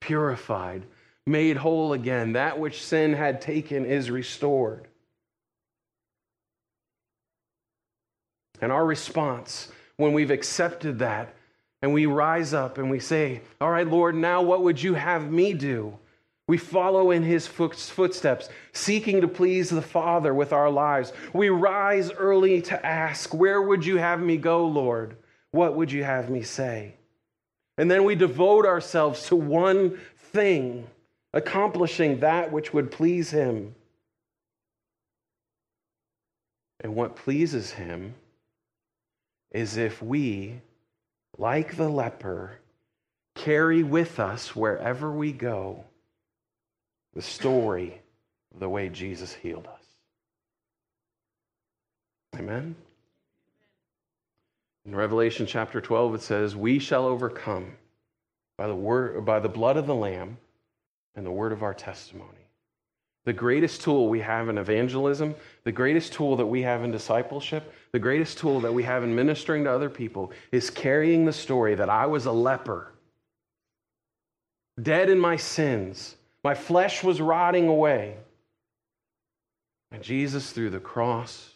purified, 0.00 0.82
made 1.26 1.56
whole 1.56 1.92
again. 1.92 2.32
That 2.32 2.58
which 2.58 2.84
sin 2.84 3.12
had 3.12 3.40
taken 3.40 3.84
is 3.84 4.10
restored. 4.10 4.88
And 8.60 8.72
our 8.72 8.84
response 8.84 9.70
when 9.96 10.12
we've 10.12 10.30
accepted 10.30 10.98
that 10.98 11.34
and 11.82 11.92
we 11.92 12.06
rise 12.06 12.54
up 12.54 12.78
and 12.78 12.90
we 12.90 12.98
say, 12.98 13.42
All 13.60 13.70
right, 13.70 13.86
Lord, 13.86 14.14
now 14.14 14.42
what 14.42 14.62
would 14.62 14.82
you 14.82 14.94
have 14.94 15.30
me 15.30 15.52
do? 15.52 15.96
We 16.46 16.58
follow 16.58 17.10
in 17.10 17.22
his 17.22 17.46
footsteps, 17.46 18.50
seeking 18.72 19.22
to 19.22 19.28
please 19.28 19.70
the 19.70 19.80
Father 19.80 20.34
with 20.34 20.52
our 20.52 20.70
lives. 20.70 21.12
We 21.32 21.48
rise 21.48 22.12
early 22.12 22.60
to 22.62 22.86
ask, 22.86 23.32
Where 23.32 23.62
would 23.62 23.86
you 23.86 23.96
have 23.96 24.20
me 24.20 24.36
go, 24.36 24.66
Lord? 24.66 25.16
What 25.52 25.74
would 25.74 25.90
you 25.90 26.04
have 26.04 26.28
me 26.28 26.42
say? 26.42 26.96
And 27.78 27.90
then 27.90 28.04
we 28.04 28.14
devote 28.14 28.66
ourselves 28.66 29.26
to 29.28 29.36
one 29.36 29.98
thing, 30.18 30.86
accomplishing 31.32 32.20
that 32.20 32.52
which 32.52 32.74
would 32.74 32.90
please 32.90 33.30
him. 33.30 33.74
And 36.80 36.94
what 36.94 37.16
pleases 37.16 37.70
him 37.72 38.14
is 39.50 39.78
if 39.78 40.02
we, 40.02 40.60
like 41.38 41.76
the 41.76 41.88
leper, 41.88 42.58
carry 43.34 43.82
with 43.82 44.20
us 44.20 44.54
wherever 44.54 45.10
we 45.10 45.32
go 45.32 45.84
the 47.14 47.22
story 47.22 48.00
of 48.52 48.60
the 48.60 48.68
way 48.68 48.88
Jesus 48.88 49.32
healed 49.32 49.66
us. 49.66 49.82
Amen? 52.38 52.74
In 54.86 54.94
Revelation 54.94 55.46
chapter 55.46 55.80
12, 55.80 56.16
it 56.16 56.22
says, 56.22 56.56
We 56.56 56.78
shall 56.78 57.06
overcome 57.06 57.72
by 58.58 58.66
the, 58.66 58.74
word, 58.74 59.24
by 59.24 59.40
the 59.40 59.48
blood 59.48 59.76
of 59.76 59.86
the 59.86 59.94
Lamb 59.94 60.36
and 61.14 61.24
the 61.24 61.30
word 61.30 61.52
of 61.52 61.62
our 61.62 61.74
testimony. 61.74 62.30
The 63.24 63.32
greatest 63.32 63.80
tool 63.80 64.08
we 64.08 64.20
have 64.20 64.50
in 64.50 64.58
evangelism, 64.58 65.34
the 65.62 65.72
greatest 65.72 66.12
tool 66.12 66.36
that 66.36 66.46
we 66.46 66.60
have 66.62 66.84
in 66.84 66.90
discipleship, 66.90 67.72
the 67.92 67.98
greatest 67.98 68.36
tool 68.36 68.60
that 68.60 68.74
we 68.74 68.82
have 68.82 69.02
in 69.02 69.14
ministering 69.14 69.64
to 69.64 69.70
other 69.70 69.88
people 69.88 70.30
is 70.52 70.68
carrying 70.68 71.24
the 71.24 71.32
story 71.32 71.74
that 71.76 71.88
I 71.88 72.04
was 72.04 72.26
a 72.26 72.32
leper, 72.32 72.92
dead 74.82 75.08
in 75.08 75.18
my 75.18 75.36
sins, 75.36 76.16
my 76.44 76.54
flesh 76.54 77.02
was 77.02 77.20
rotting 77.20 77.68
away. 77.68 78.16
And 79.90 80.02
Jesus, 80.02 80.52
through 80.52 80.70
the 80.70 80.80
cross, 80.80 81.52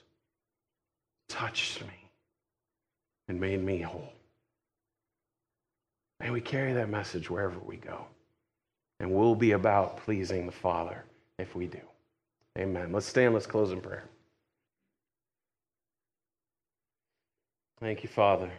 touched 1.29 1.83
me 1.83 2.11
and 3.29 3.39
made 3.39 3.63
me 3.63 3.83
whole. 3.83 4.13
May 6.21 6.31
we 6.31 6.41
carry 6.41 6.73
that 6.73 6.89
message 6.89 7.29
wherever 7.29 7.59
we 7.59 7.77
go. 7.77 8.07
And 8.99 9.13
we'll 9.13 9.35
be 9.35 9.53
about 9.53 9.99
pleasing 9.99 10.47
the 10.47 10.53
Father 10.53 11.05
if 11.39 11.55
we 11.55 11.67
do. 11.67 11.81
Amen. 12.59 12.91
Let's 12.93 13.07
stand, 13.07 13.35
let's 13.35 13.47
close 13.47 13.71
in 13.71 13.81
prayer. 13.81 14.05
Thank 17.79 18.03
you, 18.03 18.09
Father, 18.09 18.51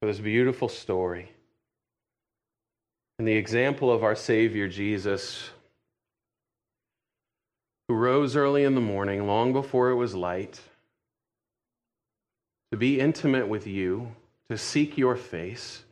for 0.00 0.06
this 0.06 0.20
beautiful 0.20 0.70
story 0.70 1.30
and 3.18 3.26
the 3.26 3.32
example 3.32 3.90
of 3.90 4.04
our 4.04 4.14
Savior 4.14 4.68
Jesus, 4.68 5.50
who 7.88 7.94
rose 7.94 8.36
early 8.36 8.64
in 8.64 8.74
the 8.74 8.80
morning, 8.80 9.26
long 9.26 9.52
before 9.52 9.90
it 9.90 9.96
was 9.96 10.14
light, 10.14 10.60
to 12.70 12.78
be 12.78 13.00
intimate 13.00 13.48
with 13.48 13.66
you, 13.66 14.14
to 14.50 14.56
seek 14.56 14.96
your 14.96 15.16
face, 15.16 15.84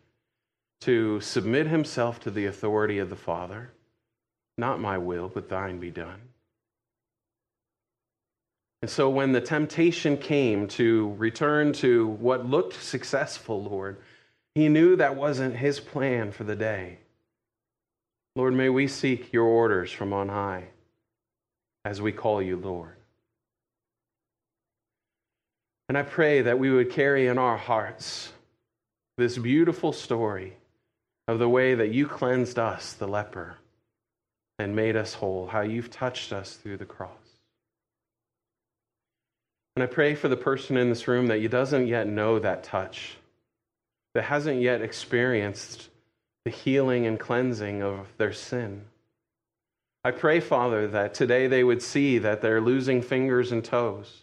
to 0.83 1.21
submit 1.21 1.67
himself 1.67 2.21
to 2.21 2.31
the 2.31 2.47
authority 2.47 2.99
of 2.99 3.11
the 3.11 3.17
Father. 3.17 3.71
Not 4.57 4.81
my 4.81 4.97
will, 4.97 5.29
but 5.29 5.49
thine 5.49 5.79
be 5.79 5.91
done. 5.91 6.21
And 8.83 8.91
so 8.91 9.11
when 9.11 9.33
the 9.33 9.41
temptation 9.41 10.17
came 10.17 10.69
to 10.69 11.15
return 11.19 11.73
to 11.75 12.07
what 12.07 12.47
looked 12.47 12.81
successful, 12.81 13.65
Lord, 13.65 13.97
he 14.55 14.69
knew 14.69 14.97
that 14.97 15.17
wasn't 15.17 15.57
his 15.57 15.81
plan 15.81 16.31
for 16.31 16.45
the 16.45 16.55
day. 16.55 16.99
Lord, 18.37 18.53
may 18.53 18.69
we 18.69 18.87
seek 18.87 19.33
your 19.33 19.47
orders 19.47 19.91
from 19.91 20.13
on 20.13 20.29
high 20.29 20.65
as 21.87 22.03
we 22.03 22.13
call 22.13 22.43
you 22.43 22.57
Lord. 22.57 22.95
And 25.89 25.97
I 25.97 26.03
pray 26.03 26.43
that 26.43 26.59
we 26.59 26.71
would 26.71 26.91
carry 26.91 27.29
in 27.29 27.39
our 27.39 27.57
hearts 27.57 28.31
this 29.17 29.39
beautiful 29.39 29.93
story 29.93 30.55
of 31.27 31.39
the 31.39 31.49
way 31.49 31.75
that 31.77 31.93
you 31.93 32.07
cleansed 32.07 32.59
us, 32.59 32.93
the 32.93 33.09
leper, 33.09 33.57
and 34.59 34.77
made 34.77 34.97
us 34.97 35.15
whole, 35.15 35.47
how 35.47 35.63
you've 35.63 35.91
touched 35.91 36.33
us 36.33 36.57
through 36.57 36.77
the 36.77 36.85
cross. 36.85 37.11
And 39.77 39.83
I 39.83 39.87
pray 39.87 40.15
for 40.15 40.29
the 40.29 40.37
person 40.37 40.77
in 40.77 40.91
this 40.91 41.09
room 41.09 41.29
that 41.29 41.51
doesn't 41.51 41.87
yet 41.87 42.07
know 42.07 42.39
that 42.39 42.65
touch, 42.65 43.17
that 44.13 44.25
hasn't 44.25 44.61
yet 44.61 44.83
experienced 44.83 45.89
the 46.47 46.53
healing 46.53 47.07
and 47.07 47.19
cleansing 47.19 47.83
of 47.83 48.07
their 48.19 48.33
sin. 48.33 48.85
I 50.05 50.13
pray, 50.13 50.39
Father, 50.39 50.87
that 50.87 51.13
today 51.13 51.49
they 51.49 51.65
would 51.65 51.83
see 51.83 52.19
that 52.19 52.41
they're 52.41 52.61
losing 52.61 53.03
fingers 53.03 53.51
and 53.51 53.65
toes, 53.65 54.23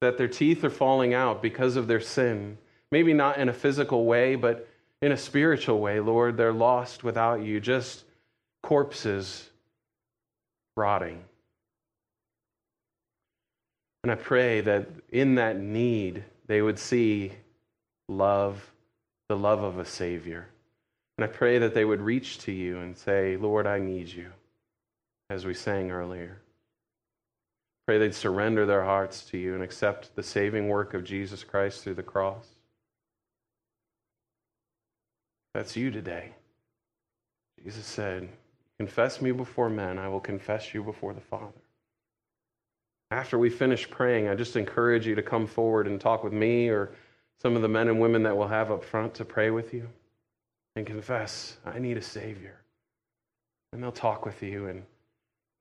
that 0.00 0.16
their 0.16 0.28
teeth 0.28 0.62
are 0.62 0.70
falling 0.70 1.12
out 1.12 1.42
because 1.42 1.74
of 1.74 1.88
their 1.88 2.00
sin. 2.00 2.56
Maybe 2.92 3.12
not 3.12 3.36
in 3.36 3.48
a 3.48 3.52
physical 3.52 4.04
way, 4.04 4.36
but 4.36 4.68
in 5.02 5.10
a 5.10 5.16
spiritual 5.16 5.80
way, 5.80 5.98
Lord. 5.98 6.36
They're 6.36 6.52
lost 6.52 7.02
without 7.02 7.42
you, 7.42 7.58
just 7.58 8.04
corpses 8.62 9.50
rotting. 10.76 11.20
And 14.04 14.12
I 14.12 14.14
pray 14.14 14.60
that 14.60 14.86
in 15.08 15.34
that 15.34 15.58
need, 15.58 16.22
they 16.46 16.62
would 16.62 16.78
see 16.78 17.32
love, 18.08 18.70
the 19.28 19.36
love 19.36 19.64
of 19.64 19.78
a 19.78 19.84
Savior. 19.84 20.46
And 21.20 21.28
I 21.28 21.32
pray 21.34 21.58
that 21.58 21.74
they 21.74 21.84
would 21.84 22.00
reach 22.00 22.38
to 22.38 22.50
you 22.50 22.78
and 22.78 22.96
say, 22.96 23.36
Lord, 23.36 23.66
I 23.66 23.78
need 23.78 24.08
you, 24.08 24.30
as 25.28 25.44
we 25.44 25.52
sang 25.52 25.90
earlier. 25.90 26.40
Pray 27.86 27.98
they'd 27.98 28.14
surrender 28.14 28.64
their 28.64 28.84
hearts 28.84 29.24
to 29.24 29.36
you 29.36 29.52
and 29.52 29.62
accept 29.62 30.16
the 30.16 30.22
saving 30.22 30.70
work 30.70 30.94
of 30.94 31.04
Jesus 31.04 31.44
Christ 31.44 31.84
through 31.84 31.96
the 31.96 32.02
cross. 32.02 32.46
That's 35.52 35.76
you 35.76 35.90
today. 35.90 36.32
Jesus 37.62 37.84
said, 37.84 38.30
Confess 38.78 39.20
me 39.20 39.30
before 39.30 39.68
men, 39.68 39.98
I 39.98 40.08
will 40.08 40.20
confess 40.20 40.72
you 40.72 40.82
before 40.82 41.12
the 41.12 41.20
Father. 41.20 41.60
After 43.10 43.38
we 43.38 43.50
finish 43.50 43.90
praying, 43.90 44.26
I 44.28 44.34
just 44.36 44.56
encourage 44.56 45.06
you 45.06 45.16
to 45.16 45.22
come 45.22 45.46
forward 45.46 45.86
and 45.86 46.00
talk 46.00 46.24
with 46.24 46.32
me 46.32 46.70
or 46.70 46.92
some 47.42 47.56
of 47.56 47.60
the 47.60 47.68
men 47.68 47.88
and 47.88 48.00
women 48.00 48.22
that 48.22 48.38
we'll 48.38 48.48
have 48.48 48.70
up 48.70 48.82
front 48.82 49.12
to 49.16 49.26
pray 49.26 49.50
with 49.50 49.74
you 49.74 49.86
and 50.76 50.86
confess, 50.86 51.56
I 51.64 51.78
need 51.78 51.96
a 51.96 52.02
Savior. 52.02 52.56
And 53.72 53.82
they'll 53.82 53.92
talk 53.92 54.24
with 54.24 54.42
you 54.42 54.68
and 54.68 54.82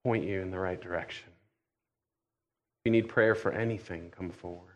point 0.03 0.25
you 0.25 0.41
in 0.41 0.51
the 0.51 0.59
right 0.59 0.79
direction. 0.79 1.27
If 2.79 2.85
you 2.85 2.91
need 2.91 3.09
prayer 3.09 3.35
for 3.35 3.51
anything, 3.51 4.11
come 4.15 4.29
forward. 4.29 4.75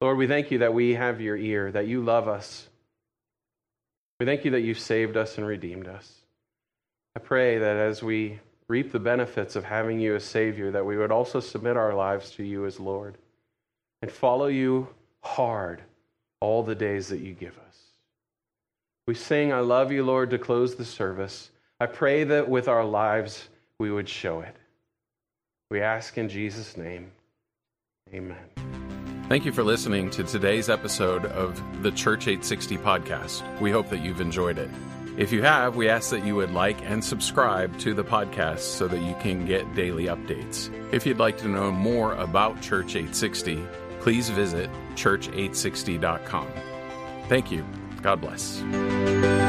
Lord, 0.00 0.16
we 0.16 0.26
thank 0.26 0.50
you 0.50 0.58
that 0.58 0.74
we 0.74 0.94
have 0.94 1.20
your 1.20 1.36
ear, 1.36 1.70
that 1.72 1.86
you 1.86 2.02
love 2.02 2.28
us. 2.28 2.68
We 4.20 4.26
thank 4.26 4.44
you 4.44 4.52
that 4.52 4.60
you've 4.60 4.78
saved 4.78 5.16
us 5.16 5.38
and 5.38 5.46
redeemed 5.46 5.88
us. 5.88 6.12
I 7.16 7.20
pray 7.20 7.58
that 7.58 7.76
as 7.76 8.02
we 8.02 8.40
reap 8.68 8.92
the 8.92 9.00
benefits 9.00 9.56
of 9.56 9.64
having 9.64 9.98
you 9.98 10.14
as 10.14 10.24
Savior, 10.24 10.70
that 10.70 10.86
we 10.86 10.96
would 10.96 11.10
also 11.10 11.40
submit 11.40 11.76
our 11.76 11.94
lives 11.94 12.30
to 12.32 12.44
you 12.44 12.66
as 12.66 12.78
Lord 12.78 13.18
and 14.02 14.10
follow 14.10 14.46
you 14.46 14.88
hard 15.22 15.82
all 16.40 16.62
the 16.62 16.74
days 16.74 17.08
that 17.08 17.20
you 17.20 17.32
give 17.32 17.58
us. 17.58 17.67
We 19.08 19.14
sing, 19.14 19.54
I 19.54 19.60
love 19.60 19.90
you, 19.90 20.04
Lord, 20.04 20.28
to 20.28 20.38
close 20.38 20.74
the 20.74 20.84
service. 20.84 21.50
I 21.80 21.86
pray 21.86 22.24
that 22.24 22.46
with 22.46 22.68
our 22.68 22.84
lives 22.84 23.48
we 23.78 23.90
would 23.90 24.06
show 24.06 24.40
it. 24.40 24.54
We 25.70 25.80
ask 25.80 26.18
in 26.18 26.28
Jesus' 26.28 26.76
name. 26.76 27.10
Amen. 28.12 28.36
Thank 29.30 29.46
you 29.46 29.52
for 29.52 29.64
listening 29.64 30.10
to 30.10 30.24
today's 30.24 30.68
episode 30.68 31.24
of 31.24 31.58
the 31.82 31.90
Church 31.90 32.28
860 32.28 32.76
podcast. 32.76 33.60
We 33.62 33.70
hope 33.70 33.88
that 33.88 34.04
you've 34.04 34.20
enjoyed 34.20 34.58
it. 34.58 34.68
If 35.16 35.32
you 35.32 35.40
have, 35.40 35.74
we 35.74 35.88
ask 35.88 36.10
that 36.10 36.26
you 36.26 36.36
would 36.36 36.52
like 36.52 36.78
and 36.82 37.02
subscribe 37.02 37.78
to 37.78 37.94
the 37.94 38.04
podcast 38.04 38.58
so 38.58 38.88
that 38.88 39.00
you 39.00 39.14
can 39.22 39.46
get 39.46 39.74
daily 39.74 40.04
updates. 40.04 40.70
If 40.92 41.06
you'd 41.06 41.18
like 41.18 41.38
to 41.38 41.48
know 41.48 41.72
more 41.72 42.12
about 42.16 42.60
Church 42.60 42.94
860, 42.94 43.66
please 44.00 44.28
visit 44.28 44.68
church860.com. 44.96 46.48
Thank 47.30 47.50
you 47.50 47.64
God 48.02 48.20
bless. 48.20 49.47